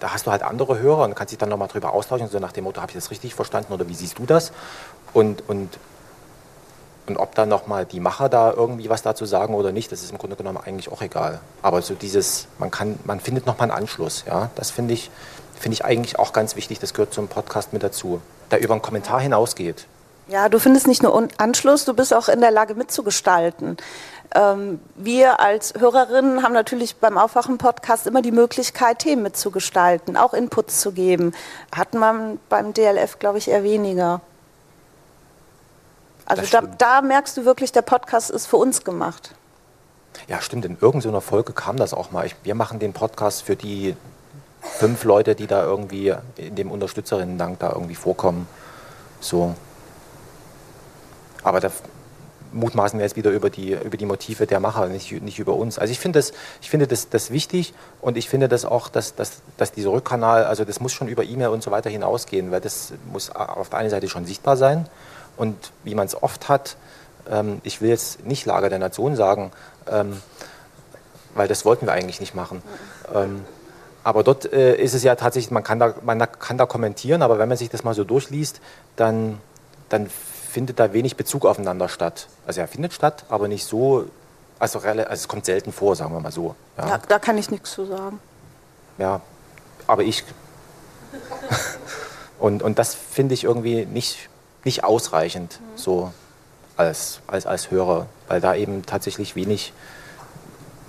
da 0.00 0.12
hast 0.12 0.26
du 0.26 0.30
halt 0.30 0.42
andere 0.42 0.78
Hörer 0.78 1.04
und 1.04 1.14
kannst 1.14 1.32
dich 1.32 1.38
dann 1.38 1.48
nochmal 1.48 1.68
drüber 1.68 1.92
austauschen, 1.92 2.28
so 2.28 2.38
nach 2.38 2.52
dem 2.52 2.64
Motto, 2.64 2.80
habe 2.80 2.90
ich 2.90 2.96
das 2.96 3.10
richtig 3.10 3.34
verstanden 3.34 3.72
oder 3.72 3.88
wie 3.88 3.94
siehst 3.94 4.18
du 4.18 4.26
das? 4.26 4.52
Und, 5.12 5.48
und, 5.48 5.78
und 7.06 7.16
ob 7.16 7.34
dann 7.34 7.48
nochmal 7.48 7.86
die 7.86 8.00
Macher 8.00 8.28
da 8.28 8.52
irgendwie 8.52 8.90
was 8.90 9.02
dazu 9.02 9.24
sagen 9.24 9.54
oder 9.54 9.72
nicht, 9.72 9.92
das 9.92 10.02
ist 10.02 10.10
im 10.10 10.18
Grunde 10.18 10.36
genommen 10.36 10.58
eigentlich 10.58 10.90
auch 10.90 11.00
egal. 11.00 11.40
Aber 11.62 11.80
so 11.80 11.94
dieses, 11.94 12.48
man 12.58 12.70
kann, 12.70 12.98
man 13.04 13.20
findet 13.20 13.46
nochmal 13.46 13.70
einen 13.70 13.78
Anschluss, 13.78 14.24
ja, 14.26 14.50
das 14.56 14.70
finde 14.70 14.94
ich, 14.94 15.10
finde 15.58 15.74
ich 15.74 15.84
eigentlich 15.84 16.18
auch 16.18 16.32
ganz 16.32 16.56
wichtig, 16.56 16.78
das 16.78 16.94
gehört 16.94 17.14
zum 17.14 17.28
Podcast 17.28 17.72
mit 17.72 17.82
dazu, 17.82 18.20
der 18.50 18.60
über 18.60 18.74
einen 18.74 18.82
Kommentar 18.82 19.20
hinausgeht. 19.20 19.86
Ja, 20.26 20.48
du 20.48 20.58
findest 20.58 20.86
nicht 20.86 21.02
nur 21.02 21.28
Anschluss, 21.36 21.84
du 21.84 21.92
bist 21.92 22.14
auch 22.14 22.28
in 22.28 22.40
der 22.40 22.50
Lage 22.50 22.74
mitzugestalten. 22.74 23.76
Ähm, 24.34 24.80
wir 24.96 25.38
als 25.40 25.74
Hörerinnen 25.78 26.42
haben 26.42 26.54
natürlich 26.54 26.96
beim 26.96 27.18
Aufwachen-Podcast 27.18 28.06
immer 28.06 28.22
die 28.22 28.32
Möglichkeit, 28.32 29.00
Themen 29.00 29.22
mitzugestalten, 29.22 30.16
auch 30.16 30.32
Inputs 30.32 30.80
zu 30.80 30.92
geben. 30.92 31.32
Hat 31.74 31.94
man 31.94 32.38
beim 32.48 32.72
DLF, 32.72 33.18
glaube 33.18 33.38
ich, 33.38 33.48
eher 33.48 33.62
weniger. 33.62 34.22
Also 36.26 36.42
da, 36.50 36.62
da, 36.62 37.02
merkst 37.02 37.36
du 37.36 37.44
wirklich, 37.44 37.70
der 37.70 37.82
Podcast 37.82 38.30
ist 38.30 38.46
für 38.46 38.56
uns 38.56 38.82
gemacht. 38.82 39.34
Ja, 40.26 40.40
stimmt. 40.40 40.64
In 40.64 40.78
irgendeiner 40.80 41.20
Folge 41.20 41.52
kam 41.52 41.76
das 41.76 41.92
auch 41.92 42.12
mal. 42.12 42.24
Ich, 42.24 42.34
wir 42.44 42.54
machen 42.54 42.78
den 42.78 42.94
Podcast 42.94 43.42
für 43.42 43.56
die 43.56 43.94
fünf 44.64 45.04
Leute, 45.04 45.34
die 45.34 45.46
da 45.46 45.62
irgendwie 45.62 46.14
in 46.36 46.54
dem 46.56 46.70
Unterstützerinnen-Dank 46.70 47.58
da 47.58 47.70
irgendwie 47.72 47.94
vorkommen. 47.94 48.48
So. 49.20 49.54
Aber 51.42 51.60
da 51.60 51.70
mutmaßen 52.54 52.98
wir 52.98 53.04
jetzt 53.04 53.16
wieder 53.16 53.30
über 53.30 53.50
die, 53.50 53.72
über 53.72 53.96
die 53.96 54.06
Motive 54.06 54.46
der 54.46 54.60
Macher, 54.60 54.86
nicht, 54.86 55.10
nicht 55.22 55.38
über 55.38 55.54
uns. 55.54 55.78
Also 55.78 55.90
ich 55.90 55.98
finde 55.98 56.18
das, 56.18 56.32
ich 56.62 56.70
das, 56.88 57.08
das 57.08 57.30
wichtig 57.30 57.74
und 58.00 58.16
ich 58.16 58.28
finde 58.28 58.48
das 58.48 58.64
auch, 58.64 58.88
dass, 58.88 59.14
dass, 59.14 59.42
dass 59.56 59.72
dieser 59.72 59.90
Rückkanal, 59.90 60.44
also 60.44 60.64
das 60.64 60.80
muss 60.80 60.92
schon 60.92 61.08
über 61.08 61.24
E-Mail 61.24 61.48
und 61.48 61.62
so 61.62 61.70
weiter 61.70 61.90
hinausgehen, 61.90 62.50
weil 62.50 62.60
das 62.60 62.92
muss 63.12 63.30
auf 63.30 63.70
der 63.70 63.80
einen 63.80 63.90
Seite 63.90 64.08
schon 64.08 64.24
sichtbar 64.24 64.56
sein 64.56 64.88
und 65.36 65.56
wie 65.82 65.94
man 65.94 66.06
es 66.06 66.20
oft 66.22 66.48
hat, 66.48 66.76
ähm, 67.30 67.60
ich 67.64 67.80
will 67.80 67.88
jetzt 67.88 68.24
nicht 68.24 68.46
Lager 68.46 68.70
der 68.70 68.78
Nation 68.78 69.16
sagen, 69.16 69.50
ähm, 69.90 70.20
weil 71.34 71.48
das 71.48 71.64
wollten 71.64 71.86
wir 71.86 71.92
eigentlich 71.92 72.20
nicht 72.20 72.34
machen. 72.34 72.62
Ähm, 73.12 73.44
aber 74.04 74.22
dort 74.22 74.52
äh, 74.52 74.76
ist 74.76 74.92
es 74.92 75.02
ja 75.02 75.16
tatsächlich, 75.16 75.50
man 75.50 75.64
kann, 75.64 75.78
da, 75.78 75.94
man 76.02 76.18
kann 76.38 76.58
da 76.58 76.66
kommentieren, 76.66 77.22
aber 77.22 77.38
wenn 77.38 77.48
man 77.48 77.56
sich 77.56 77.70
das 77.70 77.84
mal 77.84 77.94
so 77.94 78.04
durchliest, 78.04 78.60
dann, 78.96 79.38
dann 79.88 80.08
findet 80.08 80.78
da 80.78 80.92
wenig 80.92 81.16
Bezug 81.16 81.46
aufeinander 81.46 81.88
statt. 81.88 82.28
Also 82.46 82.60
er 82.60 82.68
findet 82.68 82.92
statt, 82.92 83.24
aber 83.30 83.48
nicht 83.48 83.64
so, 83.64 84.04
also, 84.58 84.78
also 84.80 85.02
es 85.10 85.26
kommt 85.26 85.46
selten 85.46 85.72
vor, 85.72 85.96
sagen 85.96 86.12
wir 86.12 86.20
mal 86.20 86.30
so. 86.30 86.54
Ja. 86.76 86.86
Da, 86.86 87.00
da 87.08 87.18
kann 87.18 87.38
ich 87.38 87.50
nichts 87.50 87.72
zu 87.72 87.86
sagen. 87.86 88.20
Ja, 88.98 89.22
aber 89.86 90.02
ich. 90.02 90.22
und, 92.38 92.62
und 92.62 92.78
das 92.78 92.94
finde 92.94 93.32
ich 93.32 93.44
irgendwie 93.44 93.86
nicht, 93.86 94.28
nicht 94.64 94.84
ausreichend, 94.84 95.60
mhm. 95.60 95.78
so 95.78 96.12
als, 96.76 97.20
als, 97.26 97.46
als 97.46 97.70
Hörer, 97.70 98.06
weil 98.28 98.42
da 98.42 98.54
eben 98.54 98.84
tatsächlich 98.84 99.34
wenig, 99.34 99.72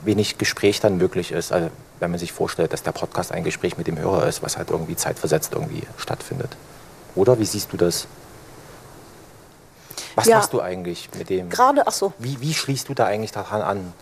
wenig 0.03 0.37
Gespräch 0.37 0.81
dann 0.81 0.97
möglich 0.97 1.31
ist. 1.31 1.53
Also 1.53 1.69
wenn 1.99 2.11
man 2.11 2.19
sich 2.19 2.31
vorstellt, 2.31 2.73
dass 2.73 2.83
der 2.83 2.91
Podcast 2.91 3.31
ein 3.31 3.43
Gespräch 3.43 3.77
mit 3.77 3.87
dem 3.87 3.97
Hörer 3.97 4.27
ist, 4.27 4.43
was 4.43 4.57
halt 4.57 4.69
irgendwie 4.69 4.95
zeitversetzt 4.95 5.53
irgendwie 5.53 5.83
stattfindet. 5.97 6.55
Oder 7.15 7.39
wie 7.39 7.45
siehst 7.45 7.71
du 7.71 7.77
das? 7.77 8.07
Was 10.15 10.27
ja. 10.27 10.37
machst 10.37 10.53
du 10.53 10.61
eigentlich 10.61 11.09
mit 11.17 11.29
dem? 11.29 11.49
Gerade, 11.49 11.87
ach 11.87 11.91
so. 11.91 12.13
Wie, 12.17 12.39
wie 12.41 12.53
schließt 12.53 12.89
du 12.89 12.93
da 12.93 13.05
eigentlich 13.05 13.31
daran 13.31 13.61
an? 13.61 13.93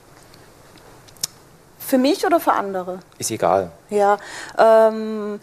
Für 1.79 1.97
mich 1.97 2.25
oder 2.25 2.39
für 2.39 2.53
andere? 2.53 2.99
Ist 3.17 3.31
egal. 3.31 3.71
Ja. 3.89 4.17
Ähm, 4.57 5.39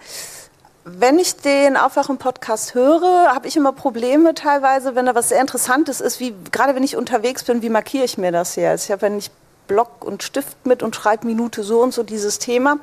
wenn 0.85 1.19
ich 1.19 1.37
den 1.37 1.77
Aufwachen-Podcast 1.77 2.75
höre, 2.75 3.35
habe 3.35 3.47
ich 3.47 3.57
immer 3.57 3.73
Probleme 3.73 4.35
teilweise, 4.35 4.95
wenn 4.95 5.07
da 5.07 5.15
was 5.15 5.29
sehr 5.29 5.41
Interessantes 5.41 6.01
ist, 6.01 6.21
wie 6.21 6.35
gerade 6.51 6.75
wenn 6.75 6.83
ich 6.83 6.97
unterwegs 6.97 7.45
bin, 7.45 7.63
wie 7.63 7.69
markiere 7.69 8.05
ich 8.05 8.17
mir 8.17 8.33
das 8.33 8.57
jetzt? 8.57 8.87
Ich 8.87 8.91
habe 8.91 9.07
ja 9.07 9.11
nicht 9.11 9.33
Block 9.71 10.05
und 10.05 10.25
Stift 10.25 10.67
mit 10.67 10.83
und 10.83 10.97
schreibe 10.97 11.27
Minute 11.27 11.63
so 11.63 11.81
und 11.81 11.95
so 11.95 12.03
dieses 12.03 12.41
Thema. 12.41 12.79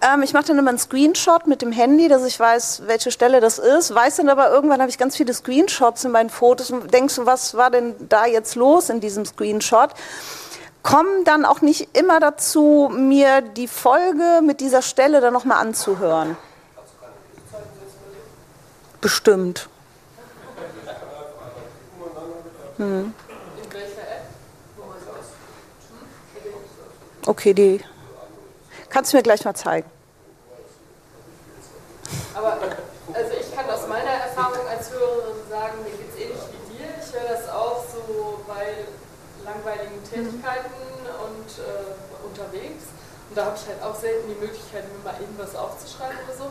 Ähm, 0.00 0.22
ich 0.22 0.32
mache 0.32 0.46
dann 0.46 0.58
immer 0.58 0.70
einen 0.70 0.78
Screenshot 0.78 1.46
mit 1.46 1.60
dem 1.60 1.72
Handy, 1.72 2.08
dass 2.08 2.24
ich 2.24 2.40
weiß, 2.40 2.84
welche 2.86 3.10
Stelle 3.10 3.40
das 3.40 3.58
ist. 3.58 3.94
Weiß 3.94 4.16
dann 4.16 4.30
aber 4.30 4.50
irgendwann 4.50 4.80
habe 4.80 4.88
ich 4.88 4.96
ganz 4.96 5.14
viele 5.14 5.34
Screenshots 5.34 6.06
in 6.06 6.10
meinen 6.10 6.30
Fotos 6.30 6.70
und 6.70 6.92
denkst 6.92 7.16
du, 7.16 7.26
was 7.26 7.54
war 7.54 7.70
denn 7.70 7.94
da 8.08 8.24
jetzt 8.24 8.54
los 8.54 8.88
in 8.88 9.00
diesem 9.00 9.26
Screenshot? 9.26 9.90
Kommen 10.82 11.24
dann 11.24 11.44
auch 11.44 11.60
nicht 11.60 11.96
immer 11.96 12.18
dazu, 12.18 12.90
mir 12.90 13.42
die 13.42 13.68
Folge 13.68 14.40
mit 14.42 14.60
dieser 14.60 14.80
Stelle 14.80 15.20
dann 15.20 15.34
nochmal 15.34 15.58
anzuhören. 15.58 16.36
Bestimmt. 19.02 19.68
Hm. 22.78 23.12
Okay, 27.26 27.54
die 27.54 27.80
kannst 28.90 29.12
du 29.12 29.16
mir 29.16 29.22
gleich 29.22 29.42
mal 29.44 29.54
zeigen. 29.54 29.88
Aber 32.34 32.58
also 33.14 33.32
ich 33.40 33.54
kann 33.56 33.70
aus 33.70 33.88
meiner 33.88 34.10
Erfahrung 34.10 34.66
als 34.68 34.90
Hörerin 34.90 35.40
sagen, 35.48 35.78
mir 35.84 35.96
geht 35.96 36.10
es 36.12 36.20
ähnlich 36.20 36.44
wie 36.52 36.76
dir. 36.76 36.88
Ich 37.00 37.08
höre 37.16 37.28
das 37.32 37.48
auch 37.48 37.80
so 37.80 38.44
bei 38.46 38.84
langweiligen 39.42 40.04
Tätigkeiten 40.04 40.84
und 41.24 41.48
äh, 41.64 42.28
unterwegs. 42.28 42.92
Und 43.30 43.38
da 43.38 43.46
habe 43.46 43.56
ich 43.56 43.66
halt 43.72 43.80
auch 43.80 43.96
selten 43.96 44.28
die 44.28 44.36
Möglichkeit, 44.36 44.84
mir 44.92 45.00
mal 45.00 45.16
irgendwas 45.16 45.56
aufzuschreiben 45.56 46.20
oder 46.28 46.36
so. 46.36 46.46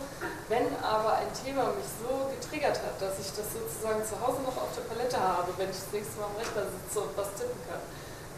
Wenn 0.50 0.74
aber 0.82 1.22
ein 1.22 1.30
Thema 1.38 1.70
mich 1.78 1.86
so 2.02 2.34
getriggert 2.34 2.82
hat, 2.82 2.98
dass 2.98 3.22
ich 3.22 3.30
das 3.30 3.46
sozusagen 3.54 4.02
zu 4.02 4.18
Hause 4.18 4.42
noch 4.42 4.58
auf 4.58 4.74
der 4.74 4.90
Palette 4.90 5.22
habe, 5.22 5.54
wenn 5.62 5.70
ich 5.70 5.78
das 5.78 5.94
nächste 5.94 6.18
Mal 6.18 6.34
am 6.34 6.38
Rechner 6.42 6.66
sitze 6.66 6.98
und 7.06 7.14
was 7.14 7.30
tippen 7.38 7.62
kann, 7.70 7.84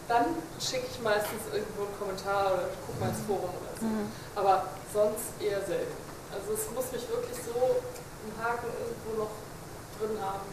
dann 0.08 0.38
schicke 0.60 0.86
ich 0.90 1.00
meistens 1.02 1.42
irgendwo 1.52 1.82
einen 1.82 1.98
Kommentar 1.98 2.54
oder 2.54 2.70
gucke 2.86 2.98
mal 3.00 3.10
ins 3.10 3.26
Forum 3.26 3.50
oder 3.50 3.72
so. 3.78 3.86
Mhm. 3.86 4.06
Aber 4.34 4.70
sonst 4.92 5.34
eher 5.40 5.60
selten. 5.66 5.96
Also 6.30 6.54
es 6.54 6.70
muss 6.70 6.92
mich 6.92 7.08
wirklich 7.10 7.38
so 7.42 7.54
einen 7.58 8.34
Haken 8.38 8.70
irgendwo 8.70 9.26
noch 9.26 9.34
drin 9.98 10.16
haben. 10.22 10.46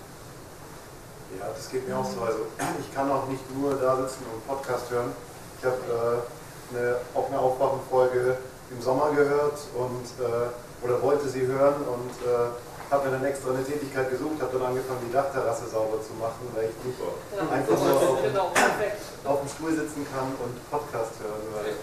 Ja, 1.40 1.50
das 1.54 1.70
geht 1.70 1.88
mir 1.88 1.98
auch 1.98 2.06
so. 2.06 2.22
Also 2.22 2.46
ich 2.82 2.94
kann 2.94 3.12
auch 3.12 3.28
nicht 3.28 3.44
nur 3.56 3.76
da 3.76 3.98
sitzen 3.98 4.26
und 4.34 4.48
Podcast 4.48 4.90
hören. 4.90 5.12
Ich 5.60 5.66
habe 5.66 5.78
äh, 5.78 6.76
eine, 6.76 6.96
auch 7.14 7.28
eine 7.28 7.40
Aufwachenfolge 7.40 8.38
im 8.72 8.82
Sommer 8.82 9.12
gehört 9.12 9.60
und 9.76 10.06
äh, 10.24 10.86
oder 10.86 11.02
wollte 11.02 11.30
sie 11.30 11.46
hören 11.46 11.76
und 11.88 12.12
äh, 12.28 12.50
habe 12.94 13.10
mir 13.10 13.18
dann 13.18 13.26
extra 13.26 13.50
eine 13.50 13.66
Tätigkeit 13.66 14.06
gesucht, 14.14 14.38
habe 14.38 14.54
dann 14.54 14.70
angefangen, 14.70 15.02
die 15.10 15.14
Dachterrasse 15.14 15.66
sauber 15.66 15.98
zu 15.98 16.14
machen, 16.22 16.46
weil 16.54 16.70
ich 16.70 16.78
nicht 16.86 17.02
ja, 17.02 17.42
einfach 17.50 17.74
nur 17.74 17.98
auf, 17.98 18.22
genau, 18.22 18.54
auf, 18.54 19.40
dem 19.42 19.50
Stuhl 19.50 19.74
sitzen 19.74 20.06
kann 20.14 20.30
und 20.38 20.54
Podcast 20.70 21.18
hören. 21.18 21.42
Weil 21.58 21.74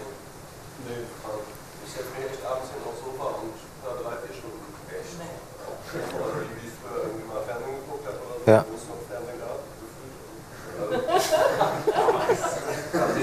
nee, 0.87 1.03
ich 1.03 1.91
setze 1.91 2.15
mich 2.15 2.31
echt 2.31 2.39
abends 2.47 2.71
aufs 2.87 3.03
Sofa 3.03 3.43
und 3.43 3.59
höre 3.83 3.99
drei, 3.99 4.23
vier 4.23 4.39
Stunden. 4.39 4.63
Echt? 4.87 5.19
Oder 5.19 6.47
wie 6.47 6.63
ich 6.63 6.71
früher 6.79 7.03
irgendwie 7.03 7.27
mal 7.27 7.43
Fernsehen 7.43 7.75
geguckt 7.83 8.07
habe 8.07 8.15
oder 8.23 8.39
so, 8.39 8.47
ja. 8.47 8.63
wo 8.63 8.75
es 8.79 8.87
noch 8.87 9.03
Fernsehen 9.11 9.35
gab, 9.43 9.59
gefühlt. 9.83 10.15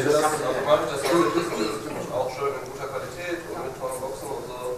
das, 0.05 0.45
automatisch, 0.45 0.93
das 0.93 1.09
ist 1.09 2.13
auch 2.13 2.29
schön 2.37 2.53
in 2.53 2.69
guter 2.69 2.89
Qualität 2.93 3.49
und 3.49 3.65
mit 3.65 3.73
tollen 3.81 3.97
Boxen 3.97 4.29
und 4.29 4.45
so. 4.45 4.77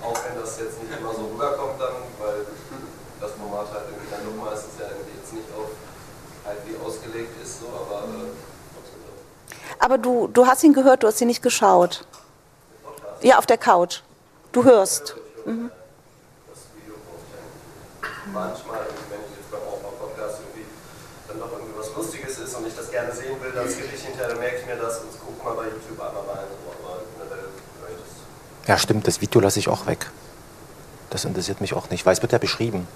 Auch 0.00 0.16
wenn 0.24 0.40
das 0.40 0.56
jetzt 0.56 0.80
nicht 0.80 0.88
immer 0.96 1.12
so 1.12 1.28
rüberkommt 1.28 1.76
dann, 1.76 2.00
das 3.20 3.32
Format 3.32 3.68
halt 3.72 3.84
irgendwie 3.92 4.10
dann 4.10 4.24
doch 4.24 4.36
meistens 4.44 4.80
ja 4.80 4.88
irgendwie 4.88 5.16
jetzt 5.20 5.32
nicht 5.32 5.48
auf 5.52 5.72
halt 6.44 6.58
wie 6.64 6.76
ausgelegt 6.80 7.36
ist, 7.42 7.60
so, 7.60 7.68
aber 7.68 8.08
äh, 8.08 8.32
Aber 9.90 9.98
du, 9.98 10.28
du 10.28 10.46
hast 10.46 10.62
ihn 10.62 10.72
gehört, 10.72 11.02
du 11.02 11.08
hast 11.08 11.20
ihn 11.20 11.26
nicht 11.26 11.42
geschaut. 11.42 12.04
Ja, 13.22 13.38
auf 13.38 13.46
der 13.46 13.58
Couch. 13.58 14.02
Du 14.52 14.62
hörst. 14.62 15.16
Mhm. 15.44 15.68
Manchmal, 18.32 18.78
wenn 19.10 19.18
ich 19.18 19.36
jetzt 19.36 19.50
beim 19.50 19.58
Aufbau-Podcast 19.60 20.42
irgendwie 20.46 20.70
dann 21.26 21.40
noch 21.40 21.50
irgendwie 21.50 21.76
was 21.76 21.92
Lustiges 21.96 22.38
ist 22.38 22.54
und 22.54 22.68
ich 22.68 22.76
das 22.76 22.88
gerne 22.92 23.12
sehen 23.12 23.42
will, 23.42 23.50
dann 23.50 23.68
skippe 23.68 23.92
ich 23.92 24.04
hinterher, 24.04 24.28
dann 24.28 24.38
merke 24.38 24.58
ich 24.58 24.66
mir 24.66 24.76
das 24.76 24.98
und 25.00 25.10
gucke 25.18 25.44
mal 25.44 25.56
bei 25.56 25.64
YouTube 25.64 26.00
einmal 26.00 26.22
rein. 26.22 26.46
Ja, 28.68 28.78
stimmt, 28.78 29.08
das 29.08 29.20
Video 29.20 29.40
lasse 29.40 29.58
ich 29.58 29.68
auch 29.68 29.86
weg. 29.86 30.08
Das 31.10 31.24
interessiert 31.24 31.60
mich 31.60 31.74
auch 31.74 31.90
nicht, 31.90 32.06
weil 32.06 32.12
es 32.12 32.22
wird 32.22 32.30
ja 32.30 32.38
beschrieben. 32.38 32.86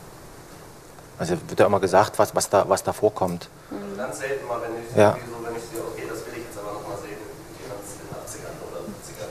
Also 1.18 1.36
wird 1.48 1.60
ja 1.60 1.66
immer 1.66 1.80
gesagt, 1.80 2.18
was, 2.18 2.34
was, 2.34 2.50
da, 2.50 2.68
was 2.68 2.82
da 2.82 2.92
vorkommt. 2.92 3.48
Also 3.70 3.96
ganz 3.96 4.18
selten 4.18 4.46
mal, 4.48 4.60
wenn 4.62 4.82
ich, 4.82 4.96
ja. 4.96 5.12
so, 5.14 5.46
wenn 5.46 5.54
ich 5.54 5.62
sehe, 5.62 5.80
okay, 5.80 6.06
das 6.10 6.26
will 6.26 6.34
ich 6.34 6.44
jetzt 6.44 6.58
aber 6.58 6.74
nochmal 6.74 6.98
sehen, 6.98 7.14
in 7.14 7.62
den 7.62 8.10
80ern 8.18 8.54
oder 8.66 8.82
70ern. 8.82 9.30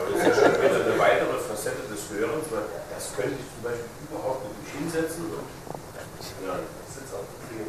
Aber 0.00 0.16
das 0.16 0.32
ist 0.32 0.40
ja 0.40 0.48
schon 0.48 0.56
wieder 0.64 0.80
eine 0.80 0.96
weitere 0.96 1.36
Facette 1.44 1.84
des 1.92 2.08
Hörens, 2.08 2.48
weil 2.48 2.64
das 2.88 3.12
könnte 3.12 3.36
ich 3.36 3.44
zum 3.52 3.68
Beispiel 3.68 3.92
überhaupt 4.08 4.48
nicht 4.48 4.72
hinsetzen 4.72 5.28
und 5.28 5.44
ja, 5.44 6.00
ich 6.16 6.88
sitze 6.88 7.20
auf 7.20 7.28
dem 7.28 7.68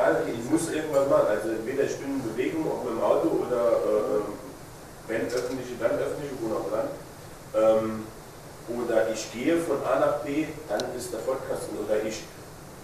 ja, 0.00 0.16
ich 0.28 0.50
muss 0.50 0.70
irgendwas 0.70 1.08
machen. 1.08 1.28
Also 1.28 1.48
entweder 1.50 1.84
ich 1.84 1.96
bin 1.96 2.20
in 2.20 2.22
Bewegung, 2.22 2.66
ob 2.66 2.84
mit 2.84 2.94
dem 2.94 3.02
Auto 3.02 3.28
oder 3.46 3.80
äh, 3.80 4.20
wenn 5.08 5.26
öffentliche, 5.26 5.74
dann 5.80 5.98
öffentliche, 5.98 6.34
wo 6.40 6.48
noch 6.48 6.68
dran. 6.68 6.88
Ähm, 7.54 8.04
oder 8.68 9.10
ich 9.10 9.32
gehe 9.32 9.58
von 9.58 9.82
A 9.84 9.98
nach 9.98 10.18
B, 10.20 10.46
dann 10.68 10.80
ist 10.96 11.12
der 11.12 11.18
Podcast 11.18 11.68
oder 11.74 12.02
ich 12.04 12.22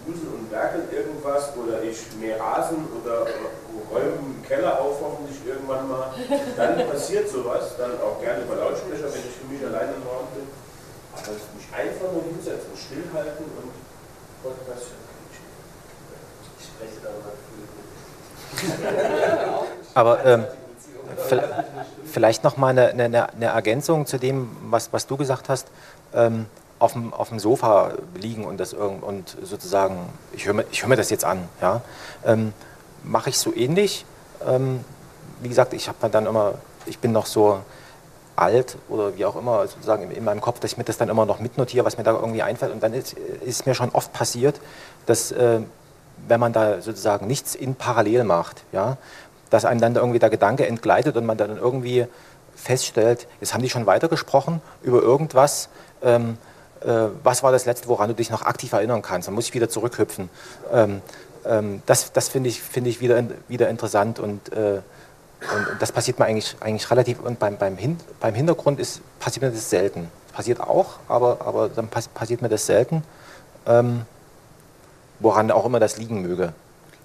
wusel 0.07 0.29
und 0.39 0.51
werkel 0.51 0.89
irgendwas 0.93 1.53
oder 1.57 1.83
ich 1.83 1.99
mehr 2.21 2.39
Rasen 2.41 2.87
oder 3.03 3.27
räume 3.91 4.19
einen 4.19 4.45
Keller 4.47 4.81
auf, 4.81 5.01
hoffentlich 5.03 5.39
irgendwann 5.47 5.89
mal. 5.89 6.15
Dann 6.57 6.89
passiert 6.89 7.29
sowas, 7.29 7.77
dann 7.77 7.93
auch 8.01 8.21
gerne 8.21 8.43
über 8.45 8.57
Lautsprecher, 8.57 9.11
wenn 9.11 9.27
ich 9.27 9.37
für 9.37 9.47
mich 9.51 9.63
alleine 9.63 9.95
im 9.99 10.07
Raum 10.07 10.27
bin. 10.35 10.47
Aber 11.13 11.33
mich 11.33 11.69
einfach 11.75 12.13
nur 12.13 12.23
hinsetzen, 12.23 12.71
stillhalten 12.77 13.45
und 13.45 13.73
Podcast. 14.43 14.95
Ich 16.59 16.67
spreche 16.67 17.01
darüber 17.03 17.33
Aber 19.95 20.25
ähm, 20.25 20.45
vielleicht 22.05 22.45
noch 22.45 22.57
mal 22.57 22.69
eine, 22.69 22.89
eine, 22.89 23.33
eine, 23.33 23.47
Ergänzung 23.47 24.07
zu 24.07 24.19
dem, 24.19 24.57
was, 24.63 24.93
was 24.93 25.07
du 25.07 25.17
gesagt 25.17 25.49
hast. 25.49 25.69
Ähm, 26.15 26.47
auf 26.79 26.93
dem, 26.93 27.13
auf 27.13 27.31
dem 27.31 27.39
Sofa 27.39 27.93
liegen 28.15 28.45
und 28.45 28.59
das 28.59 28.75
und 28.75 29.37
sozusagen, 29.43 29.97
ich 30.33 30.47
höre 30.47 30.55
mir, 30.55 30.65
hör 30.71 30.89
mir 30.89 30.97
das 30.97 31.11
jetzt 31.11 31.25
an, 31.25 31.49
ja, 31.61 31.81
ähm, 32.25 32.53
mache 33.03 33.31
ich 33.31 33.39
so 33.39 33.55
ähnlich. 33.55 34.05
Ähm, 34.47 34.85
wie 35.41 35.49
gesagt, 35.49 35.73
ich 35.73 35.89
habe 35.89 36.09
dann 36.11 36.27
immer, 36.27 36.55
ich 36.87 36.99
bin 36.99 37.13
noch 37.13 37.27
so 37.27 37.61
alt 38.37 38.77
oder 38.89 39.17
wie 39.17 39.25
auch 39.25 39.37
immer, 39.37 39.67
sozusagen 39.67 40.05
in, 40.05 40.11
in, 40.11 40.25
meinem 40.25 40.41
Kopf, 40.41 40.61
dass 40.61 40.73
ich 40.73 40.79
mir 40.79 40.85
das 40.85 40.99
dann 40.99 41.09
immer 41.09 41.25
noch 41.25 41.41
mitnotiere, 41.41 41.85
was 41.85 41.97
mir 41.97 42.05
da 42.05 42.13
irgendwie 42.13 42.43
einfällt. 42.43 42.73
Und 42.73 42.83
dann 42.83 42.93
ist, 42.93 43.15
ist 43.15 43.67
mir 43.67 43.75
schon 43.75 43.91
oft 43.91 44.13
passiert, 44.13 44.61
dass 45.07 45.33
äh, 45.33 45.61
wenn 46.29 46.41
man 46.41 46.53
da 46.53 46.81
sozusagen 46.83 47.27
nichts 47.27 47.55
in 47.55 47.75
parallel 47.75 48.25
macht, 48.25 48.63
ja, 48.73 48.97
dass 49.51 49.65
einem 49.65 49.81
dann 49.81 49.97
irgendwie 49.97 50.19
der 50.19 50.31
Gedanke 50.31 50.67
entgleitet 50.67 51.17
und 51.17 51.25
man 51.25 51.37
dann 51.37 51.57
irgendwie 51.57 52.07
feststellt, 52.55 53.27
jetzt 53.41 53.55
haben 53.55 53.63
die 53.63 53.71
schon 53.71 53.87
weitergesprochen 53.87 54.61
über 54.83 55.03
irgendwas, 55.03 55.69
ähm, 56.03 56.39
äh, 56.87 57.09
was 57.23 57.43
war 57.43 57.53
das 57.53 57.67
Letzte, 57.67 57.89
woran 57.89 58.09
du 58.09 58.15
dich 58.15 58.31
noch 58.31 58.43
aktiv 58.43 58.73
erinnern 58.73 59.03
kannst, 59.03 59.29
dann 59.29 59.35
muss 59.35 59.47
ich 59.47 59.55
wieder 59.55 59.69
zurückhüpfen. 59.69 60.31
Ähm, 60.73 61.03
ähm, 61.45 61.83
das 61.87 62.13
das 62.13 62.29
finde 62.29 62.49
ich, 62.49 62.63
find 62.63 62.87
ich 62.87 63.01
wieder, 63.01 63.23
wieder 63.49 63.69
interessant 63.69 64.19
und, 64.19 64.53
äh, 64.53 64.81
und, 65.41 65.81
das 65.81 65.93
passiert 65.93 66.19
mir 66.19 66.27
eigentlich, 66.27 66.57
eigentlich 66.61 66.91
relativ, 66.91 67.21
und 67.21 67.39
beim, 67.39 67.59
beim, 67.59 67.77
Hin, 67.77 67.99
beim 68.21 68.35
Hintergrund 68.35 68.81
ist, 68.81 69.01
passiert 69.19 69.43
mir 69.43 69.51
das 69.51 69.69
selten. 69.69 70.11
Passiert 70.33 70.61
auch, 70.61 70.99
aber, 71.09 71.39
aber 71.45 71.69
dann 71.69 71.89
pass, 71.89 72.09
passiert 72.09 72.43
mir 72.43 72.49
das 72.49 72.67
selten, 72.67 73.03
ähm, 73.67 74.03
woran 75.19 75.51
auch 75.51 75.65
immer 75.65 75.81
das 75.81 75.97
liegen 75.97 76.23
möge. 76.23 76.53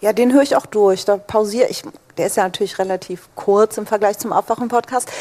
Ja, 0.01 0.13
den 0.13 0.33
höre 0.33 0.41
ich 0.41 0.55
auch 0.55 0.65
durch. 0.65 1.05
Da 1.05 1.17
pausiere 1.17 1.67
ich. 1.69 1.83
Der 2.21 2.27
ist 2.27 2.37
ja 2.37 2.43
natürlich 2.43 2.77
relativ 2.77 3.29
kurz 3.33 3.79
im 3.79 3.87
Vergleich 3.87 4.19
zum 4.19 4.31
Aufwachen-Podcast. 4.31 5.11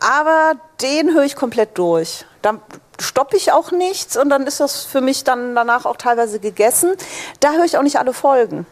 Aber 0.00 0.54
den 0.82 1.14
höre 1.14 1.22
ich 1.22 1.36
komplett 1.36 1.78
durch. 1.78 2.24
Da 2.42 2.58
stoppe 3.00 3.36
ich 3.36 3.52
auch 3.52 3.70
nichts 3.70 4.16
und 4.16 4.28
dann 4.28 4.44
ist 4.44 4.58
das 4.58 4.82
für 4.84 5.00
mich 5.00 5.22
dann 5.22 5.54
danach 5.54 5.84
auch 5.84 5.96
teilweise 5.96 6.40
gegessen. 6.40 6.96
Da 7.38 7.52
höre 7.52 7.64
ich 7.64 7.78
auch 7.78 7.84
nicht 7.84 8.00
alle 8.00 8.12
Folgen. 8.12 8.66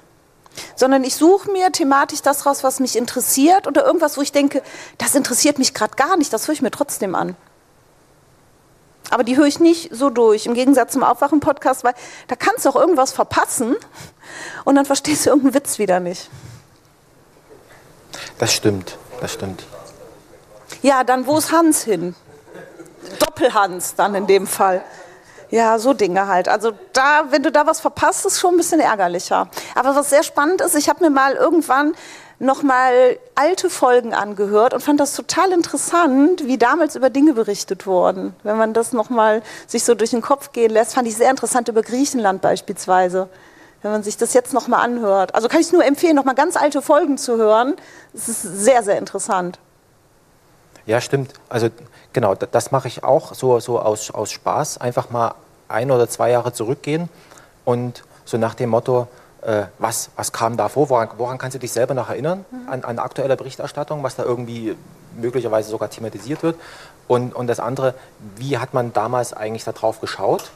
Sondern 0.75 1.05
ich 1.05 1.15
suche 1.15 1.49
mir 1.53 1.71
thematisch 1.71 2.23
das 2.23 2.45
raus, 2.45 2.65
was 2.65 2.81
mich 2.81 2.97
interessiert 2.97 3.69
oder 3.69 3.87
irgendwas, 3.87 4.17
wo 4.17 4.21
ich 4.21 4.33
denke, 4.33 4.63
das 4.99 5.15
interessiert 5.15 5.61
mich 5.61 5.73
gerade 5.73 5.95
gar 5.95 6.17
nicht, 6.17 6.33
das 6.33 6.49
höre 6.49 6.55
ich 6.55 6.63
mir 6.63 6.73
trotzdem 6.73 7.15
an. 7.15 7.37
Aber 9.11 9.23
die 9.23 9.37
höre 9.37 9.47
ich 9.47 9.61
nicht 9.61 9.95
so 9.95 10.11
durch, 10.11 10.47
im 10.47 10.55
Gegensatz 10.55 10.93
zum 10.93 11.05
Aufwachen-Podcast, 11.05 11.85
weil 11.85 11.95
da 12.27 12.35
kannst 12.35 12.65
du 12.65 12.71
auch 12.71 12.75
irgendwas 12.75 13.13
verpassen 13.13 13.77
und 14.65 14.75
dann 14.75 14.87
verstehst 14.87 15.25
du 15.25 15.31
irgendeinen 15.31 15.55
Witz 15.55 15.79
wieder 15.79 16.01
nicht. 16.01 16.29
Das 18.39 18.53
stimmt, 18.53 18.99
das 19.21 19.33
stimmt. 19.33 19.65
Ja, 20.83 21.05
dann 21.05 21.27
wo 21.27 21.39
ist 21.39 21.53
Hans 21.53 21.83
hin? 21.83 22.15
Doppelhans 23.19 23.95
dann 23.95 24.15
in 24.15 24.27
dem 24.27 24.47
Fall. 24.47 24.83
Ja, 25.51 25.79
so 25.79 25.93
Dinge 25.93 26.27
halt. 26.27 26.49
Also 26.49 26.73
da, 26.93 27.27
wenn 27.31 27.43
du 27.43 27.53
da 27.53 27.67
was 27.67 27.81
verpasst, 27.81 28.27
ist 28.27 28.41
schon 28.41 28.55
ein 28.55 28.57
bisschen 28.57 28.81
ärgerlicher. 28.81 29.49
Aber 29.75 29.95
was 29.95 30.11
sehr 30.11 30.25
spannend 30.25 30.61
ist, 30.61 30.75
ich 30.75 30.89
habe 30.89 31.05
mir 31.05 31.11
mal 31.11 31.35
irgendwann 31.35 31.95
nochmal 32.39 33.19
alte 33.35 33.71
Folgen 33.71 34.13
angehört 34.13 34.75
und 34.75 34.83
fand 34.83 35.01
das 35.01 35.15
total 35.15 35.53
interessant, 35.53 36.47
wie 36.47 36.59
damals 36.59 36.97
über 36.97 37.11
Dinge 37.11 37.33
berichtet 37.33 37.87
wurden. 37.87 38.35
Wenn 38.43 38.59
man 38.59 38.75
das 38.75 38.93
nochmal 38.93 39.43
sich 39.67 39.85
so 39.85 39.95
durch 39.95 40.11
den 40.11 40.21
Kopf 40.21 40.53
gehen 40.53 40.71
lässt, 40.71 40.95
fand 40.95 41.09
ich 41.09 41.17
sehr 41.17 41.31
interessant 41.31 41.69
über 41.69 41.83
Griechenland 41.83 42.43
beispielsweise. 42.43 43.29
Wenn 43.87 43.93
man 43.93 44.03
sich 44.03 44.17
das 44.17 44.35
jetzt 44.35 44.53
nochmal 44.53 44.85
anhört. 44.85 45.33
Also 45.37 45.47
kann 45.47 45.61
ich 45.61 45.71
nur 45.71 45.85
empfehlen, 45.85 46.17
nochmal 46.17 46.35
ganz 46.35 46.57
alte 46.57 46.83
Folgen 46.83 47.19
zu 47.19 47.37
hören. 47.37 47.77
Es 48.13 48.29
ist 48.29 48.43
sehr, 48.43 48.83
sehr 48.83 48.99
interessant. 48.99 49.61
Ja, 50.87 51.01
stimmt. 51.01 51.35
Also 51.49 51.69
genau, 52.13 52.35
das 52.35 52.73
mache 52.73 52.89
ich 52.89 53.05
auch 53.05 53.33
so, 53.35 53.61
so 53.61 53.79
aus, 53.79 54.11
aus 54.11 54.33
Spaß. 54.33 54.79
Einfach 54.79 55.11
mal 55.11 55.37
ein 55.69 55.93
oder 55.93 56.09
zwei 56.09 56.33
Jahre 56.33 56.53
zurückgehen 56.53 57.09
und 57.65 58.03
so 58.25 58.39
nach 58.39 58.55
dem 58.55 58.71
Motto, 58.71 59.07
äh, 59.43 59.67
was, 59.79 60.11
was 60.17 60.33
kam 60.33 60.57
da 60.57 60.69
vor, 60.69 60.91
woran, 60.91 61.11
woran, 61.17 61.39
kannst 61.39 61.55
du 61.55 61.61
dich 61.61 61.71
selber 61.71 61.95
noch 61.95 62.11
erinnern, 62.11 62.45
mhm. 62.51 62.69
an, 62.69 62.83
an 62.83 62.99
aktuelle 62.99 63.37
Berichterstattung, 63.37 64.03
was 64.03 64.17
da 64.17 64.25
irgendwie 64.25 64.75
möglicherweise 65.17 65.71
sogar 65.71 65.91
thematisiert 65.91 66.43
wird. 66.43 66.57
Und, 67.07 67.37
und 67.37 67.47
das 67.47 67.61
andere, 67.61 67.95
wie 68.35 68.59
hat 68.59 68.75
man 68.75 68.93
damals 68.93 69.33
eigentlich 69.33 69.63
darauf 69.63 70.01
geschaut 70.01 70.51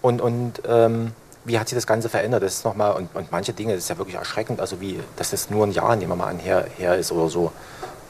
und, 0.00 0.20
und 0.20 0.62
ähm, 0.68 1.12
wie 1.44 1.58
hat 1.58 1.68
sich 1.68 1.76
das 1.76 1.86
Ganze 1.86 2.08
verändert? 2.08 2.42
Das 2.42 2.54
ist 2.54 2.64
noch 2.64 2.74
mal, 2.74 2.90
und, 2.90 3.14
und 3.14 3.30
manche 3.30 3.52
Dinge, 3.52 3.74
das 3.74 3.84
ist 3.84 3.90
ja 3.90 3.98
wirklich 3.98 4.16
erschreckend, 4.16 4.60
also 4.60 4.80
wie, 4.80 5.00
dass 5.16 5.30
das 5.30 5.50
nur 5.50 5.66
ein 5.66 5.72
Jahr, 5.72 5.94
nehmen 5.96 6.12
wir 6.12 6.16
mal 6.16 6.28
an, 6.28 6.38
her, 6.38 6.66
her 6.76 6.96
ist 6.96 7.12
oder 7.12 7.28
so. 7.28 7.52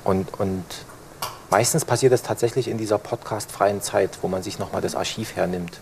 Und, 0.05 0.39
und 0.39 0.65
meistens 1.51 1.85
passiert 1.85 2.13
das 2.13 2.23
tatsächlich 2.23 2.69
in 2.69 2.79
dieser 2.79 2.99
podcastfreien 2.99 3.83
Zeit, 3.83 4.19
wo 4.23 4.29
man 4.29 4.43
sich 4.43 4.59
nochmal 4.59 4.83
das 4.83 4.95
Archiv 4.95 5.35
hernimmt. 5.35 5.81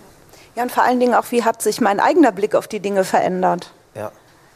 Ja, 0.55 0.63
und 0.63 0.73
vor 0.73 0.83
allen 0.83 1.01
Dingen 1.01 1.15
auch, 1.15 1.27
wie 1.31 1.45
hat 1.45 1.63
sich 1.63 1.81
mein 1.81 2.01
eigener 2.01 2.33
Blick 2.33 2.55
auf 2.55 2.69
die 2.69 2.81
Dinge 2.81 3.05
verändert? 3.05 3.73
Ja. 3.95 4.13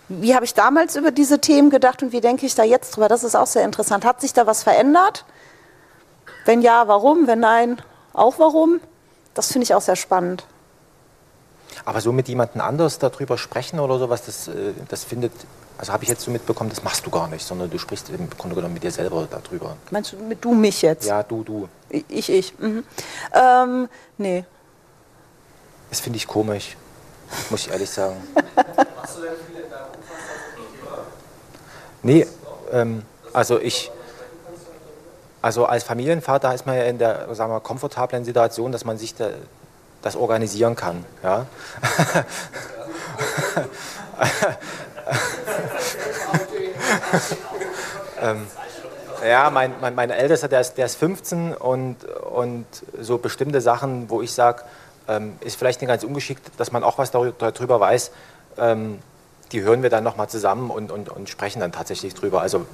Wie 0.08 0.34
habe 0.34 0.44
ich 0.44 0.54
damals 0.54 0.94
über 0.94 1.10
diese 1.10 1.40
Themen 1.40 1.68
gedacht 1.68 2.02
und 2.02 2.12
wie 2.12 2.20
denke 2.20 2.46
ich 2.46 2.54
da 2.54 2.62
jetzt 2.62 2.96
drüber? 2.96 3.08
Das 3.08 3.24
ist 3.24 3.34
auch 3.34 3.46
sehr 3.46 3.64
interessant. 3.64 4.04
Hat 4.04 4.20
sich 4.20 4.32
da 4.32 4.46
was 4.46 4.62
verändert? 4.62 5.24
Wenn 6.44 6.62
ja, 6.62 6.86
warum? 6.86 7.26
Wenn 7.26 7.40
nein, 7.40 7.82
auch 8.12 8.38
warum? 8.38 8.80
Das 9.34 9.48
finde 9.48 9.64
ich 9.64 9.74
auch 9.74 9.80
sehr 9.80 9.96
spannend. 9.96 10.46
Aber 11.84 12.00
so 12.00 12.12
mit 12.12 12.28
jemandem 12.28 12.60
anders 12.60 12.98
darüber 12.98 13.38
sprechen 13.38 13.80
oder 13.80 13.98
sowas, 13.98 14.24
das, 14.24 14.48
äh, 14.48 14.72
das 14.88 15.04
findet, 15.04 15.32
also 15.78 15.92
habe 15.92 16.04
ich 16.04 16.08
jetzt 16.08 16.22
so 16.22 16.30
mitbekommen, 16.30 16.70
das 16.70 16.82
machst 16.82 17.04
du 17.06 17.10
gar 17.10 17.28
nicht, 17.28 17.44
sondern 17.46 17.70
du 17.70 17.78
sprichst 17.78 18.08
im 18.10 18.30
Grunde 18.30 18.56
genommen 18.56 18.74
mit 18.74 18.82
dir 18.82 18.90
selber 18.90 19.28
darüber. 19.30 19.76
Meinst 19.90 20.12
du 20.12 20.16
mit 20.16 20.44
du 20.44 20.54
mich 20.54 20.82
jetzt? 20.82 21.06
Ja, 21.06 21.22
du, 21.22 21.42
du. 21.42 21.68
Ich, 21.90 22.30
ich. 22.30 22.58
Mhm. 22.58 22.84
Ähm, 23.32 23.88
nee. 24.18 24.44
Das 25.90 26.00
finde 26.00 26.16
ich 26.16 26.26
komisch, 26.26 26.76
muss 27.50 27.66
ich 27.66 27.70
ehrlich 27.70 27.90
sagen. 27.90 28.16
Machst 28.96 29.16
du 29.16 29.22
denn 29.22 29.32
viel 29.46 29.62
in 29.62 29.70
deinem 29.70 29.96
Nee, 32.02 32.26
ähm, 32.72 33.02
also 33.32 33.60
ich, 33.60 33.90
also 35.42 35.66
als 35.66 35.84
Familienvater 35.84 36.54
ist 36.54 36.66
man 36.66 36.76
ja 36.76 36.84
in 36.84 36.98
der 36.98 37.34
sagen 37.34 37.52
wir, 37.52 37.60
komfortablen 37.60 38.24
Situation, 38.24 38.72
dass 38.72 38.84
man 38.84 38.98
sich 38.98 39.14
da, 39.14 39.30
das 40.06 40.16
organisieren 40.16 40.76
kann. 40.76 41.04
Ja? 41.22 41.46
ähm, 48.22 48.46
ja, 49.26 49.50
mein, 49.50 49.74
mein, 49.80 49.94
mein 49.94 50.10
Ältester, 50.10 50.48
der 50.48 50.60
ist, 50.60 50.74
der 50.74 50.86
ist 50.86 50.96
15 50.96 51.54
und, 51.54 52.04
und 52.04 52.66
so 53.00 53.18
bestimmte 53.18 53.60
Sachen, 53.60 54.08
wo 54.08 54.22
ich 54.22 54.32
sage, 54.32 54.62
ähm, 55.08 55.36
ist 55.40 55.56
vielleicht 55.56 55.80
nicht 55.80 55.88
ganz 55.88 56.04
ungeschickt, 56.04 56.52
dass 56.56 56.70
man 56.70 56.84
auch 56.84 56.98
was 56.98 57.10
darüber 57.10 57.80
weiß. 57.80 58.12
Ähm, 58.58 59.00
die 59.52 59.62
hören 59.62 59.82
wir 59.82 59.90
dann 59.90 60.04
nochmal 60.04 60.28
zusammen 60.28 60.70
und, 60.70 60.90
und, 60.92 61.08
und 61.08 61.28
sprechen 61.28 61.60
dann 61.60 61.72
tatsächlich 61.72 62.14
drüber. 62.14 62.42
Also, 62.42 62.66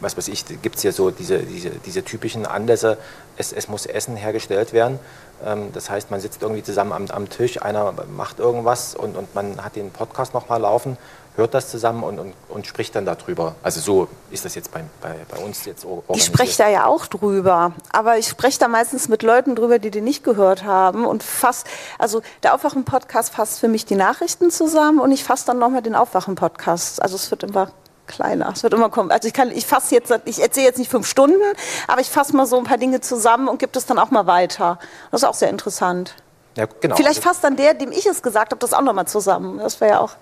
was 0.00 0.16
weiß 0.16 0.28
ich, 0.28 0.44
gibt 0.62 0.76
es 0.76 0.82
hier 0.82 0.92
so 0.92 1.10
diese, 1.10 1.40
diese, 1.40 1.70
diese 1.70 2.04
typischen 2.04 2.46
Anlässe, 2.46 2.98
es, 3.36 3.52
es 3.52 3.68
muss 3.68 3.86
Essen 3.86 4.16
hergestellt 4.16 4.72
werden. 4.72 4.98
Ähm, 5.44 5.72
das 5.72 5.90
heißt, 5.90 6.10
man 6.10 6.20
sitzt 6.20 6.42
irgendwie 6.42 6.62
zusammen 6.62 6.92
am, 6.92 7.06
am 7.10 7.28
Tisch, 7.28 7.60
einer 7.62 7.92
macht 8.16 8.38
irgendwas 8.38 8.94
und, 8.94 9.16
und 9.16 9.34
man 9.34 9.62
hat 9.64 9.76
den 9.76 9.90
Podcast 9.90 10.34
nochmal 10.34 10.60
laufen 10.60 10.96
hört 11.36 11.54
das 11.54 11.68
zusammen 11.68 12.02
und, 12.02 12.18
und, 12.18 12.34
und, 12.48 12.66
spricht 12.66 12.94
dann 12.94 13.04
darüber. 13.04 13.56
Also 13.62 13.80
so 13.80 14.08
ist 14.30 14.44
das 14.44 14.54
jetzt 14.54 14.72
bei, 14.72 14.84
bei, 15.00 15.14
bei 15.28 15.42
uns 15.42 15.64
jetzt. 15.64 15.86
Ich 16.14 16.24
spreche 16.24 16.56
da 16.58 16.68
ja 16.68 16.86
auch 16.86 17.06
drüber, 17.06 17.72
aber 17.92 18.18
ich 18.18 18.28
spreche 18.28 18.58
da 18.58 18.68
meistens 18.68 19.08
mit 19.08 19.22
Leuten 19.22 19.56
drüber, 19.56 19.78
die 19.78 19.90
den 19.90 20.04
nicht 20.04 20.22
gehört 20.22 20.64
haben 20.64 21.04
und 21.04 21.22
fast, 21.22 21.66
also 21.98 22.22
der 22.42 22.54
Aufwachen-Podcast 22.54 23.34
fasst 23.34 23.60
für 23.60 23.68
mich 23.68 23.84
die 23.84 23.96
Nachrichten 23.96 24.50
zusammen 24.50 25.00
und 25.00 25.10
ich 25.10 25.24
fasse 25.24 25.46
dann 25.46 25.58
nochmal 25.58 25.82
den 25.82 25.94
Aufwachen-Podcast. 25.94 27.02
Also 27.02 27.16
es 27.16 27.30
wird 27.30 27.42
immer 27.42 27.70
kleiner. 28.06 28.50
Es 28.54 28.62
wird 28.62 28.74
immer 28.74 28.90
kommen. 28.90 29.10
Also 29.10 29.28
ich 29.28 29.34
kann, 29.34 29.50
ich 29.50 29.66
fasse 29.66 29.94
jetzt, 29.94 30.12
ich 30.24 30.40
erzähle 30.40 30.66
jetzt 30.66 30.78
nicht 30.78 30.90
fünf 30.90 31.06
Stunden, 31.06 31.42
aber 31.86 32.00
ich 32.00 32.10
fasse 32.10 32.36
mal 32.36 32.46
so 32.46 32.58
ein 32.58 32.64
paar 32.64 32.78
Dinge 32.78 33.00
zusammen 33.00 33.48
und 33.48 33.58
gebe 33.58 33.72
das 33.72 33.86
dann 33.86 33.98
auch 33.98 34.10
mal 34.10 34.26
weiter. 34.26 34.78
Das 35.10 35.22
ist 35.22 35.28
auch 35.28 35.34
sehr 35.34 35.50
interessant. 35.50 36.14
Ja, 36.56 36.66
genau. 36.80 36.96
Vielleicht 36.96 37.22
fasst 37.22 37.42
dann 37.42 37.56
der, 37.56 37.74
dem 37.74 37.90
ich 37.92 38.06
es 38.06 38.22
gesagt 38.22 38.52
habe, 38.52 38.60
das 38.60 38.72
auch 38.72 38.82
nochmal 38.82 39.06
zusammen. 39.06 39.58
Das 39.58 39.80
wäre 39.80 39.92
ja 39.92 40.00
auch. 40.00 40.12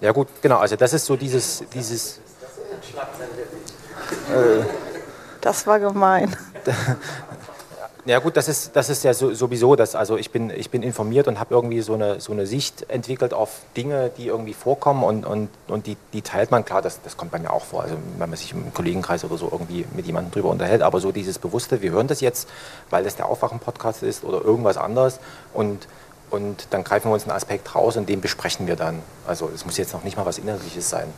Ja 0.00 0.12
gut, 0.12 0.28
genau, 0.42 0.58
also 0.58 0.76
das 0.76 0.92
ist 0.92 1.06
so 1.06 1.16
dieses, 1.16 1.64
dieses 1.72 2.20
das 5.40 5.66
war 5.66 5.80
gemein. 5.80 6.36
Ja 8.08 8.20
gut, 8.20 8.38
das 8.38 8.48
ist, 8.48 8.74
das 8.74 8.88
ist 8.88 9.04
ja 9.04 9.12
so, 9.12 9.34
sowieso 9.34 9.76
das. 9.76 9.94
Also 9.94 10.16
ich 10.16 10.30
bin, 10.30 10.48
ich 10.48 10.70
bin 10.70 10.82
informiert 10.82 11.28
und 11.28 11.38
habe 11.38 11.54
irgendwie 11.54 11.82
so 11.82 11.92
eine, 11.92 12.20
so 12.20 12.32
eine 12.32 12.46
Sicht 12.46 12.88
entwickelt 12.88 13.34
auf 13.34 13.60
Dinge, 13.76 14.10
die 14.16 14.28
irgendwie 14.28 14.54
vorkommen 14.54 15.04
und, 15.04 15.26
und, 15.26 15.50
und 15.66 15.86
die, 15.86 15.98
die 16.14 16.22
teilt 16.22 16.50
man. 16.50 16.64
Klar, 16.64 16.80
das, 16.80 17.02
das 17.02 17.18
kommt 17.18 17.32
bei 17.32 17.38
mir 17.38 17.52
auch 17.52 17.66
vor. 17.66 17.82
Also 17.82 17.96
wenn 18.16 18.30
man 18.30 18.38
sich 18.38 18.52
im 18.52 18.72
Kollegenkreis 18.72 19.24
oder 19.24 19.36
so 19.36 19.50
irgendwie 19.52 19.84
mit 19.94 20.06
jemandem 20.06 20.32
drüber 20.32 20.48
unterhält. 20.48 20.80
Aber 20.80 21.00
so 21.00 21.12
dieses 21.12 21.38
Bewusste, 21.38 21.82
wir 21.82 21.90
hören 21.90 22.06
das 22.06 22.22
jetzt, 22.22 22.48
weil 22.88 23.04
das 23.04 23.16
der 23.16 23.26
Aufwachen-Podcast 23.26 24.02
ist 24.02 24.24
oder 24.24 24.42
irgendwas 24.42 24.78
anderes. 24.78 25.20
Und, 25.52 25.86
und 26.30 26.68
dann 26.70 26.84
greifen 26.84 27.10
wir 27.10 27.12
uns 27.12 27.24
einen 27.24 27.32
Aspekt 27.32 27.74
raus 27.74 27.98
und 27.98 28.08
den 28.08 28.22
besprechen 28.22 28.66
wir 28.66 28.76
dann. 28.76 29.02
Also 29.26 29.50
es 29.54 29.66
muss 29.66 29.76
jetzt 29.76 29.92
noch 29.92 30.02
nicht 30.02 30.16
mal 30.16 30.24
was 30.24 30.38
Inhaltliches 30.38 30.88
sein. 30.88 31.12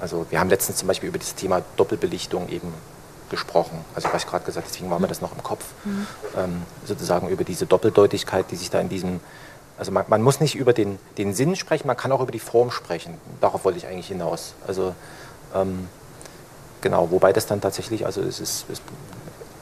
Also 0.00 0.24
wir 0.30 0.40
haben 0.40 0.48
letztens 0.48 0.78
zum 0.78 0.88
Beispiel 0.88 1.10
über 1.10 1.18
das 1.18 1.34
Thema 1.34 1.60
Doppelbelichtung 1.76 2.48
eben 2.48 2.72
gesprochen. 3.30 3.84
Also 3.94 4.08
was 4.12 4.24
ich 4.24 4.28
gerade 4.28 4.44
gesagt, 4.44 4.68
deswegen 4.68 4.90
war 4.90 4.98
mir 4.98 5.08
das 5.08 5.20
noch 5.20 5.32
im 5.34 5.42
Kopf. 5.42 5.64
Mhm. 5.84 6.06
Ähm, 6.36 6.62
sozusagen 6.84 7.28
über 7.28 7.44
diese 7.44 7.66
Doppeldeutigkeit, 7.66 8.50
die 8.50 8.56
sich 8.56 8.70
da 8.70 8.80
in 8.80 8.88
diesem, 8.88 9.20
also 9.78 9.92
man, 9.92 10.04
man, 10.08 10.22
muss 10.22 10.40
nicht 10.40 10.54
über 10.54 10.72
den, 10.72 10.98
den 11.16 11.34
Sinn 11.34 11.56
sprechen, 11.56 11.86
man 11.86 11.96
kann 11.96 12.12
auch 12.12 12.20
über 12.20 12.32
die 12.32 12.38
Form 12.38 12.70
sprechen. 12.70 13.14
Darauf 13.40 13.64
wollte 13.64 13.78
ich 13.78 13.86
eigentlich 13.86 14.08
hinaus. 14.08 14.54
Also 14.66 14.94
ähm, 15.54 15.88
genau, 16.80 17.10
wobei 17.10 17.32
das 17.32 17.46
dann 17.46 17.60
tatsächlich, 17.60 18.06
also 18.06 18.20
es 18.22 18.40
ist, 18.40 18.66
es 18.70 18.80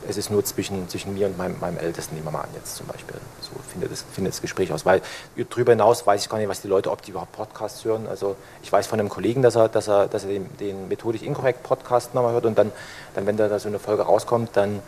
es 0.09 0.17
ist 0.17 0.31
nur 0.31 0.45
zwischen, 0.45 0.89
zwischen 0.89 1.15
mir 1.15 1.27
und 1.27 1.37
meinem, 1.37 1.59
meinem 1.61 1.79
Ältesten, 1.79 2.15
nehmen 2.15 2.27
wir 2.27 2.33
mal 2.33 2.43
an 2.43 2.49
jetzt 2.55 2.77
zum 2.77 2.87
Beispiel. 2.87 3.17
So 3.41 3.51
findet 3.71 3.91
das, 3.93 4.05
findet 4.13 4.35
das 4.35 4.41
Gespräch 4.41 4.73
aus. 4.73 4.85
Weil 4.85 5.03
darüber 5.37 5.73
hinaus 5.73 6.07
weiß 6.07 6.23
ich 6.23 6.29
gar 6.29 6.39
nicht, 6.39 6.49
was 6.49 6.61
die 6.61 6.69
Leute, 6.69 6.91
ob 6.91 7.03
die 7.03 7.11
überhaupt 7.11 7.33
Podcasts 7.33 7.85
hören. 7.85 8.07
Also 8.07 8.37
ich 8.63 8.71
weiß 8.71 8.87
von 8.87 9.01
einem 9.01 9.09
Kollegen, 9.09 9.43
dass 9.43 9.57
er, 9.57 9.69
dass 9.69 9.89
er, 9.89 10.07
dass 10.07 10.25
er 10.25 10.31
den, 10.31 10.57
den 10.59 10.89
methodisch 10.89 11.23
inkorrekt 11.23 11.63
Podcast 11.63 12.15
nochmal 12.15 12.33
hört 12.33 12.47
und 12.47 12.57
dann, 12.57 12.73
dann 13.15 13.27
wenn 13.27 13.37
da 13.37 13.59
so 13.59 13.69
eine 13.69 13.79
Folge 13.79 14.03
rauskommt, 14.03 14.51
dann, 14.55 14.81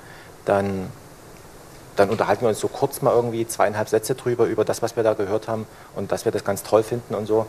dann, 0.45 0.91
dann 1.97 2.11
unterhalten 2.11 2.43
wir 2.43 2.49
uns 2.49 2.61
so 2.61 2.69
kurz 2.69 3.03
mal 3.03 3.13
irgendwie 3.13 3.47
zweieinhalb 3.47 3.89
Sätze 3.89 4.15
drüber, 4.15 4.45
über 4.47 4.65
das, 4.65 4.83
was 4.83 4.97
wir 4.97 5.03
da 5.03 5.15
gehört 5.15 5.49
haben 5.49 5.67
und 5.97 6.13
dass 6.13 6.25
wir 6.25 6.33
das 6.33 6.45
ganz 6.45 6.63
toll 6.63 6.83
finden 6.83 7.15
und 7.15 7.27
so. 7.27 7.47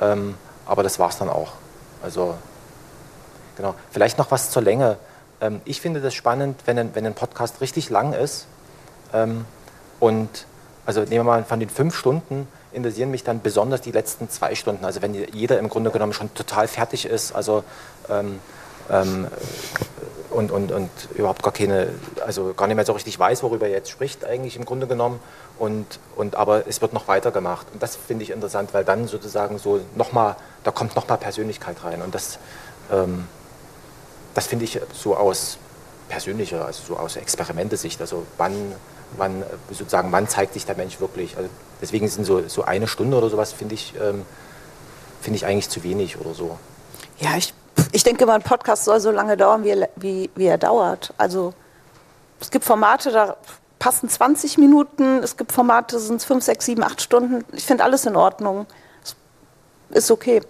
Ähm, 0.00 0.34
aber 0.66 0.82
das 0.82 0.98
war 0.98 1.08
es 1.08 1.18
dann 1.18 1.28
auch. 1.28 1.52
Also 2.02 2.34
genau. 3.56 3.74
Vielleicht 3.90 4.18
noch 4.18 4.30
was 4.30 4.50
zur 4.50 4.62
Länge. 4.62 4.96
Ähm, 5.42 5.60
ich 5.64 5.80
finde 5.80 6.00
das 6.00 6.14
spannend, 6.14 6.60
wenn 6.64 6.78
ein, 6.78 6.94
wenn 6.94 7.04
ein 7.04 7.14
Podcast 7.14 7.60
richtig 7.60 7.90
lang 7.90 8.14
ist. 8.14 8.46
Ähm, 9.12 9.44
und 10.00 10.46
also 10.86 11.00
nehmen 11.00 11.12
wir 11.12 11.24
mal 11.24 11.44
von 11.44 11.60
den 11.60 11.68
fünf 11.68 11.96
Stunden, 11.96 12.48
interessieren 12.72 13.10
mich 13.10 13.24
dann 13.24 13.42
besonders 13.42 13.82
die 13.82 13.92
letzten 13.92 14.30
zwei 14.30 14.54
Stunden. 14.54 14.84
Also 14.84 15.02
wenn 15.02 15.14
jeder 15.14 15.58
im 15.58 15.68
Grunde 15.68 15.90
genommen 15.90 16.12
schon 16.12 16.32
total 16.34 16.66
fertig 16.68 17.04
ist, 17.04 17.34
also 17.34 17.62
ähm, 18.08 18.40
ähm, 18.90 19.26
und, 20.30 20.50
und, 20.50 20.72
und 20.72 20.90
überhaupt 21.14 21.42
gar 21.42 21.52
keine, 21.52 21.88
also 22.24 22.54
gar 22.54 22.66
nicht 22.66 22.76
mehr 22.76 22.86
so 22.86 22.92
richtig 22.92 23.18
weiß, 23.18 23.42
worüber 23.42 23.66
er 23.66 23.72
jetzt 23.72 23.90
spricht, 23.90 24.24
eigentlich 24.24 24.56
im 24.56 24.64
Grunde 24.64 24.86
genommen. 24.86 25.20
Und, 25.58 26.00
und 26.16 26.36
aber 26.36 26.66
es 26.66 26.80
wird 26.80 26.94
noch 26.94 27.06
weitergemacht. 27.06 27.66
Und 27.72 27.82
das 27.82 27.96
finde 27.96 28.24
ich 28.24 28.30
interessant, 28.30 28.72
weil 28.72 28.84
dann 28.84 29.06
sozusagen 29.06 29.58
so 29.58 29.80
nochmal, 29.94 30.36
da 30.64 30.70
kommt 30.70 30.96
nochmal 30.96 31.18
Persönlichkeit 31.18 31.84
rein. 31.84 32.00
Und 32.00 32.14
das 32.14 32.38
ähm, 32.90 33.26
das 34.34 34.46
finde 34.46 34.64
ich 34.64 34.80
so 34.92 35.16
aus 35.16 35.58
persönlicher, 36.08 36.66
also 36.66 36.82
so 36.86 36.96
aus 36.96 37.16
Experimentesicht. 37.16 38.00
Also 38.00 38.26
wann, 38.36 38.74
wann 39.16 39.42
sozusagen, 39.70 40.12
wann 40.12 40.28
zeigt 40.28 40.54
sich 40.54 40.66
der 40.66 40.76
Mensch 40.76 41.00
wirklich? 41.00 41.36
Also 41.36 41.48
deswegen 41.80 42.08
sind 42.08 42.24
so, 42.24 42.46
so 42.48 42.64
eine 42.64 42.86
Stunde 42.86 43.16
oder 43.16 43.30
sowas, 43.30 43.52
finde 43.52 43.74
ich, 43.74 43.94
ähm, 44.00 44.24
finde 45.20 45.36
ich 45.36 45.46
eigentlich 45.46 45.70
zu 45.70 45.82
wenig 45.82 46.20
oder 46.20 46.34
so. 46.34 46.58
Ja, 47.18 47.36
ich, 47.36 47.54
ich 47.92 48.02
denke 48.02 48.26
mal, 48.26 48.34
ein 48.34 48.42
Podcast 48.42 48.84
soll 48.84 49.00
so 49.00 49.10
lange 49.10 49.36
dauern, 49.36 49.64
wie 49.64 49.70
er, 49.70 49.88
wie, 49.96 50.30
wie 50.34 50.46
er 50.46 50.58
dauert. 50.58 51.14
Also 51.16 51.54
es 52.40 52.50
gibt 52.50 52.64
Formate, 52.64 53.10
da 53.10 53.36
passen 53.78 54.08
20 54.08 54.58
Minuten, 54.58 55.22
es 55.22 55.36
gibt 55.36 55.52
Formate, 55.52 55.96
da 55.96 56.00
sind 56.00 56.16
es 56.16 56.24
5, 56.24 56.44
6, 56.44 56.66
7, 56.66 56.82
8 56.82 57.00
Stunden. 57.00 57.44
Ich 57.52 57.64
finde 57.64 57.84
alles 57.84 58.04
in 58.04 58.16
Ordnung. 58.16 58.66
Ist 59.90 60.10
okay. 60.10 60.42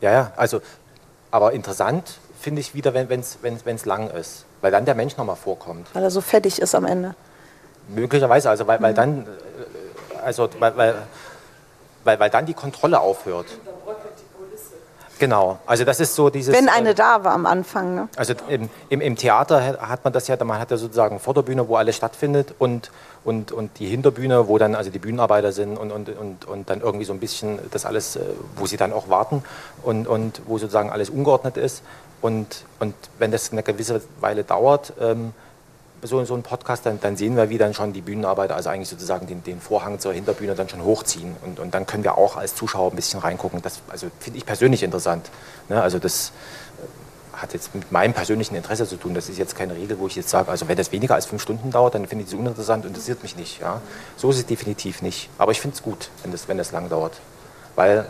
Ja, 0.00 0.12
ja, 0.12 0.32
also, 0.36 0.60
aber 1.30 1.52
interessant 1.52 2.18
finde 2.40 2.60
ich 2.60 2.74
wieder, 2.74 2.94
wenn 2.94 3.08
es 3.20 3.38
wenn's, 3.42 3.84
lang 3.84 4.10
ist. 4.10 4.44
Weil 4.60 4.70
dann 4.70 4.84
der 4.84 4.94
Mensch 4.94 5.16
nochmal 5.16 5.36
vorkommt. 5.36 5.88
Weil 5.94 6.02
er 6.02 6.10
so 6.10 6.20
fettig 6.20 6.60
ist 6.60 6.74
am 6.74 6.84
Ende. 6.84 7.14
Möglicherweise, 7.88 8.50
also 8.50 8.66
weil, 8.66 8.80
weil 8.82 8.92
mhm. 8.92 8.96
dann, 8.96 9.22
äh, 9.22 10.18
also 10.24 10.48
weil, 10.58 10.76
weil, 10.76 10.94
weil, 12.04 12.20
weil 12.20 12.30
dann 12.30 12.46
die 12.46 12.54
Kontrolle 12.54 13.00
aufhört. 13.00 13.46
Genau, 15.18 15.58
also 15.66 15.84
das 15.84 15.98
ist 15.98 16.14
so 16.14 16.30
dieses. 16.30 16.54
Wenn 16.54 16.68
eine 16.68 16.90
äh, 16.90 16.94
da 16.94 17.24
war 17.24 17.32
am 17.32 17.44
Anfang. 17.44 17.94
Ne? 17.94 18.08
Also 18.16 18.34
im, 18.48 18.70
im, 18.88 19.00
im, 19.00 19.16
Theater 19.16 19.78
hat 19.80 20.04
man 20.04 20.12
das 20.12 20.28
ja, 20.28 20.42
man 20.44 20.60
hat 20.60 20.70
ja 20.70 20.76
sozusagen 20.76 21.18
Vorderbühne, 21.18 21.68
wo 21.68 21.74
alles 21.76 21.96
stattfindet 21.96 22.54
und, 22.58 22.90
und, 23.24 23.50
und 23.50 23.78
die 23.80 23.86
Hinterbühne, 23.86 24.46
wo 24.46 24.58
dann 24.58 24.76
also 24.76 24.90
die 24.90 25.00
Bühnenarbeiter 25.00 25.50
sind 25.50 25.76
und, 25.76 25.90
und, 25.90 26.08
und, 26.08 26.44
und 26.44 26.70
dann 26.70 26.80
irgendwie 26.80 27.04
so 27.04 27.12
ein 27.12 27.18
bisschen 27.18 27.58
das 27.72 27.84
alles, 27.84 28.14
äh, 28.16 28.20
wo 28.56 28.66
sie 28.66 28.76
dann 28.76 28.92
auch 28.92 29.08
warten 29.08 29.42
und, 29.82 30.06
und 30.06 30.42
wo 30.46 30.58
sozusagen 30.58 30.90
alles 30.90 31.10
ungeordnet 31.10 31.56
ist. 31.56 31.82
Und, 32.20 32.64
und 32.80 32.94
wenn 33.18 33.30
das 33.30 33.52
eine 33.52 33.62
gewisse 33.62 34.02
Weile 34.20 34.44
dauert, 34.44 34.92
ähm, 35.00 35.32
so, 36.02 36.24
so 36.24 36.34
ein 36.34 36.42
Podcast, 36.42 36.86
dann, 36.86 37.00
dann, 37.00 37.16
sehen 37.16 37.36
wir, 37.36 37.50
wie 37.50 37.58
dann 37.58 37.74
schon 37.74 37.92
die 37.92 38.00
Bühnenarbeiter, 38.00 38.54
also 38.54 38.70
eigentlich 38.70 38.88
sozusagen 38.88 39.26
den, 39.26 39.42
den 39.42 39.60
Vorhang 39.60 39.98
zur 39.98 40.12
Hinterbühne 40.12 40.54
dann 40.54 40.68
schon 40.68 40.82
hochziehen. 40.82 41.36
Und, 41.44 41.58
und, 41.58 41.74
dann 41.74 41.86
können 41.86 42.04
wir 42.04 42.16
auch 42.16 42.36
als 42.36 42.54
Zuschauer 42.54 42.90
ein 42.92 42.96
bisschen 42.96 43.20
reingucken. 43.20 43.62
Das 43.62 43.80
also 43.88 44.08
finde 44.20 44.38
ich 44.38 44.46
persönlich 44.46 44.82
interessant. 44.82 45.28
Ne? 45.68 45.82
Also 45.82 45.98
das 45.98 46.32
äh, 47.34 47.36
hat 47.40 47.52
jetzt 47.52 47.74
mit 47.74 47.90
meinem 47.90 48.14
persönlichen 48.14 48.54
Interesse 48.54 48.86
zu 48.86 48.96
tun. 48.96 49.14
Das 49.14 49.28
ist 49.28 49.38
jetzt 49.38 49.56
keine 49.56 49.74
Regel, 49.74 49.98
wo 49.98 50.06
ich 50.06 50.14
jetzt 50.14 50.28
sage, 50.28 50.50
also 50.50 50.68
wenn 50.68 50.76
das 50.76 50.92
weniger 50.92 51.14
als 51.14 51.26
fünf 51.26 51.42
Stunden 51.42 51.70
dauert, 51.70 51.94
dann 51.94 52.06
finde 52.06 52.24
ich 52.24 52.30
es 52.30 52.38
uninteressant, 52.38 52.84
interessiert 52.84 53.22
mich 53.22 53.36
nicht. 53.36 53.60
Ja? 53.60 53.80
So 54.16 54.30
ist 54.30 54.38
es 54.38 54.46
definitiv 54.46 55.02
nicht. 55.02 55.30
Aber 55.36 55.50
ich 55.50 55.60
finde 55.60 55.74
es 55.74 55.82
gut, 55.82 56.10
wenn 56.22 56.30
das, 56.30 56.46
wenn 56.46 56.58
das 56.58 56.70
lang 56.70 56.88
dauert. 56.88 57.14
Weil, 57.74 58.06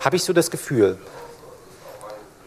habe 0.00 0.16
ich 0.16 0.24
so 0.24 0.32
das 0.32 0.50
Gefühl. 0.50 0.98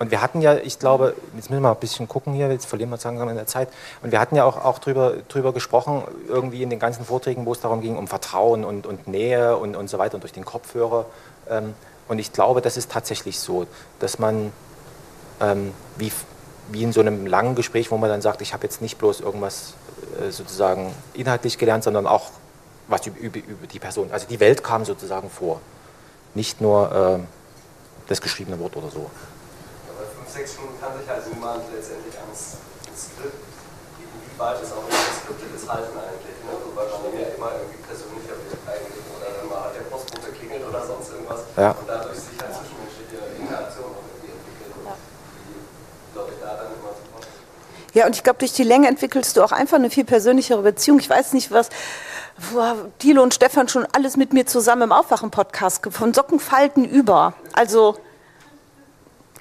Und 0.01 0.09
wir 0.09 0.19
hatten 0.23 0.41
ja, 0.41 0.55
ich 0.55 0.79
glaube, 0.79 1.13
jetzt 1.35 1.51
müssen 1.51 1.53
wir 1.53 1.59
mal 1.59 1.73
ein 1.73 1.79
bisschen 1.79 2.07
gucken 2.07 2.33
hier, 2.33 2.51
jetzt 2.51 2.65
verlieren 2.65 2.89
wir 2.89 2.97
langsam 3.03 3.29
in 3.29 3.35
der 3.35 3.45
Zeit. 3.45 3.69
Und 4.01 4.11
wir 4.11 4.19
hatten 4.19 4.35
ja 4.35 4.45
auch, 4.45 4.57
auch 4.57 4.79
drüber, 4.79 5.13
drüber 5.27 5.53
gesprochen, 5.53 6.01
irgendwie 6.27 6.63
in 6.63 6.71
den 6.71 6.79
ganzen 6.79 7.05
Vorträgen, 7.05 7.45
wo 7.45 7.51
es 7.51 7.59
darum 7.59 7.81
ging, 7.81 7.97
um 7.97 8.07
Vertrauen 8.07 8.65
und, 8.65 8.87
und 8.87 9.07
Nähe 9.07 9.55
und, 9.57 9.75
und 9.75 9.91
so 9.91 9.99
weiter 9.99 10.15
und 10.15 10.21
durch 10.21 10.33
den 10.33 10.43
Kopfhörer. 10.43 11.05
Ähm, 11.47 11.75
und 12.07 12.17
ich 12.17 12.33
glaube, 12.33 12.61
das 12.61 12.77
ist 12.77 12.89
tatsächlich 12.89 13.39
so, 13.39 13.67
dass 13.99 14.17
man 14.17 14.51
ähm, 15.39 15.71
wie, 15.97 16.11
wie 16.71 16.81
in 16.81 16.93
so 16.93 17.01
einem 17.01 17.27
langen 17.27 17.53
Gespräch, 17.53 17.91
wo 17.91 17.97
man 17.97 18.09
dann 18.09 18.23
sagt, 18.23 18.41
ich 18.41 18.53
habe 18.53 18.63
jetzt 18.63 18.81
nicht 18.81 18.97
bloß 18.97 19.19
irgendwas 19.19 19.75
äh, 20.19 20.31
sozusagen 20.31 20.95
inhaltlich 21.13 21.59
gelernt, 21.59 21.83
sondern 21.83 22.07
auch 22.07 22.31
was 22.87 23.05
über, 23.05 23.19
über, 23.19 23.37
über, 23.37 23.67
die 23.67 23.77
Person. 23.77 24.09
Also 24.11 24.25
die 24.27 24.39
Welt 24.39 24.63
kam 24.63 24.83
sozusagen 24.83 25.29
vor, 25.29 25.61
nicht 26.33 26.59
nur 26.59 27.19
äh, 27.19 27.23
das 28.07 28.19
geschriebene 28.19 28.59
Wort 28.59 28.75
oder 28.75 28.89
so 28.89 29.11
sechs 30.31 30.53
Stunden 30.53 30.79
kann 30.79 30.95
sich 30.95 31.07
halt 31.07 31.27
niemand 31.27 31.67
letztendlich 31.75 32.15
ans 32.15 32.55
Skript, 32.95 33.43
wie 33.99 34.39
weit 34.39 34.63
ist 34.63 34.71
auch 34.71 34.87
ein 34.87 34.95
geskriptetes 34.95 35.67
Halten 35.67 35.95
eigentlich, 35.99 36.37
ne? 36.47 36.53
weil 36.75 36.87
man 36.87 37.11
ja 37.19 37.35
immer 37.35 37.51
irgendwie 37.59 37.83
persönlicher 37.83 38.39
wird 38.39 38.63
eigentlich 38.63 39.03
oder 39.11 39.27
dann 39.27 39.47
mal 39.51 39.67
hat 39.67 39.75
der 39.75 39.91
Postbote 39.91 40.31
klingelt 40.31 40.63
oder 40.63 40.87
sonst 40.87 41.11
irgendwas 41.11 41.43
ja. 41.59 41.71
und 41.75 41.87
dadurch 41.87 42.19
sich 42.19 42.39
halt 42.39 42.55
zwischenmenschliche 42.55 43.19
Interaktion 43.43 43.91
auch 43.91 44.07
irgendwie 44.07 44.31
entwickelt 44.31 44.71
und 44.71 44.87
die, 44.87 45.59
glaube 46.15 46.31
ich, 46.31 46.39
da 46.39 46.49
dann 46.55 46.71
immer 46.79 46.95
sofort. 46.95 47.27
Ja, 47.91 48.07
und 48.07 48.15
ich 48.15 48.23
glaube, 48.23 48.39
durch 48.39 48.55
die 48.55 48.63
Länge 48.63 48.87
entwickelst 48.87 49.35
du 49.35 49.43
auch 49.43 49.51
einfach 49.51 49.77
eine 49.77 49.91
viel 49.91 50.07
persönlichere 50.07 50.63
Beziehung. 50.63 50.99
Ich 50.99 51.09
weiß 51.09 51.33
nicht, 51.33 51.51
was 51.51 51.67
Dilo 53.03 53.21
und 53.21 53.33
Stefan 53.33 53.67
schon 53.67 53.85
alles 53.91 54.15
mit 54.15 54.31
mir 54.31 54.47
zusammen 54.47 54.83
im 54.83 54.91
Aufwachen-Podcast 54.91 55.91
von 55.91 56.13
Sockenfalten 56.13 56.85
über. 56.85 57.33
Also 57.53 57.97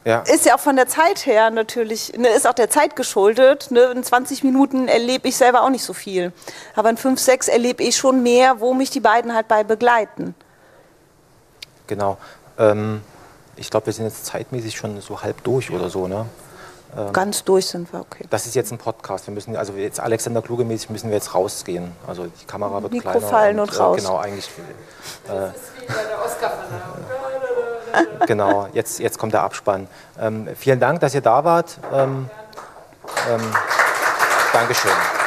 ja. 0.05 0.21
Ist 0.21 0.47
ja 0.47 0.55
auch 0.55 0.61
von 0.61 0.77
der 0.77 0.89
Zeit 0.89 1.27
her 1.27 1.51
natürlich, 1.51 2.17
ne, 2.17 2.29
ist 2.29 2.47
auch 2.47 2.55
der 2.55 2.71
Zeit 2.71 2.97
geschuldet. 2.97 3.71
Ne, 3.71 3.85
in 3.95 4.03
20 4.03 4.45
Minuten 4.45 4.89
erlebe 4.89 5.29
ich 5.29 5.37
selber 5.37 5.63
auch 5.63 5.69
nicht 5.69 5.85
so 5.85 5.93
viel. 5.93 6.33
Aber 6.75 6.91
in 6.91 6.97
5, 6.97 7.21
6 7.21 7.49
erlebe 7.49 7.83
ich 7.83 7.97
schon 7.97 8.23
mehr, 8.23 8.61
wo 8.61 8.73
mich 8.73 8.91
die 8.91 9.01
beiden 9.01 9.35
halt 9.35 9.49
bei 9.49 9.63
begleiten. 9.63 10.35
Genau. 11.87 12.17
Ähm, 12.59 13.03
ich 13.57 13.71
glaube, 13.71 13.87
wir 13.87 13.93
sind 13.93 14.07
jetzt 14.07 14.25
zeitmäßig 14.27 14.77
schon 14.77 15.01
so 15.01 15.23
halb 15.23 15.43
durch 15.45 15.71
oder 15.71 15.91
so, 15.91 16.09
ne? 16.09 16.27
Ähm, 16.97 17.13
Ganz 17.13 17.45
durch 17.45 17.67
sind 17.67 17.93
wir, 17.93 18.01
okay. 18.01 18.25
Das 18.31 18.47
ist 18.47 18.55
jetzt 18.55 18.73
ein 18.73 18.79
Podcast. 18.79 19.27
Wir 19.27 19.35
müssen, 19.35 19.55
also 19.57 19.75
jetzt 19.75 20.01
Alexander 20.01 20.43
Kluge 20.43 20.65
mäßig 20.65 20.91
müssen 20.91 21.11
wir 21.11 21.17
jetzt 21.17 21.35
rausgehen. 21.35 21.93
Also 22.07 22.27
die 22.27 22.45
Kamera 22.47 22.83
wird 22.83 22.93
Mikro 22.93 23.11
kleiner. 23.11 23.27
fallen 23.27 23.61
und, 23.61 23.71
und 23.71 23.79
raus. 23.79 23.99
Äh, 23.99 24.01
genau, 24.01 24.17
eigentlich. 24.19 24.49
Äh, 24.49 25.29
das 25.29 25.57
ist 25.57 25.63
wie 25.81 25.87
bei 25.87 26.03
der 26.03 26.25
Oscar-Verleihung 26.25 27.20
genau, 28.27 28.69
jetzt, 28.73 28.99
jetzt 28.99 29.19
kommt 29.19 29.33
der 29.33 29.43
Abspann. 29.43 29.89
Ähm, 30.21 30.49
vielen 30.57 30.81
Dank, 30.81 31.01
dass 31.01 31.15
ihr 31.15 31.21
da 31.21 31.45
wart. 31.45 31.79
Ähm, 31.93 32.29
ähm, 33.31 33.41
Dankeschön. 34.53 35.20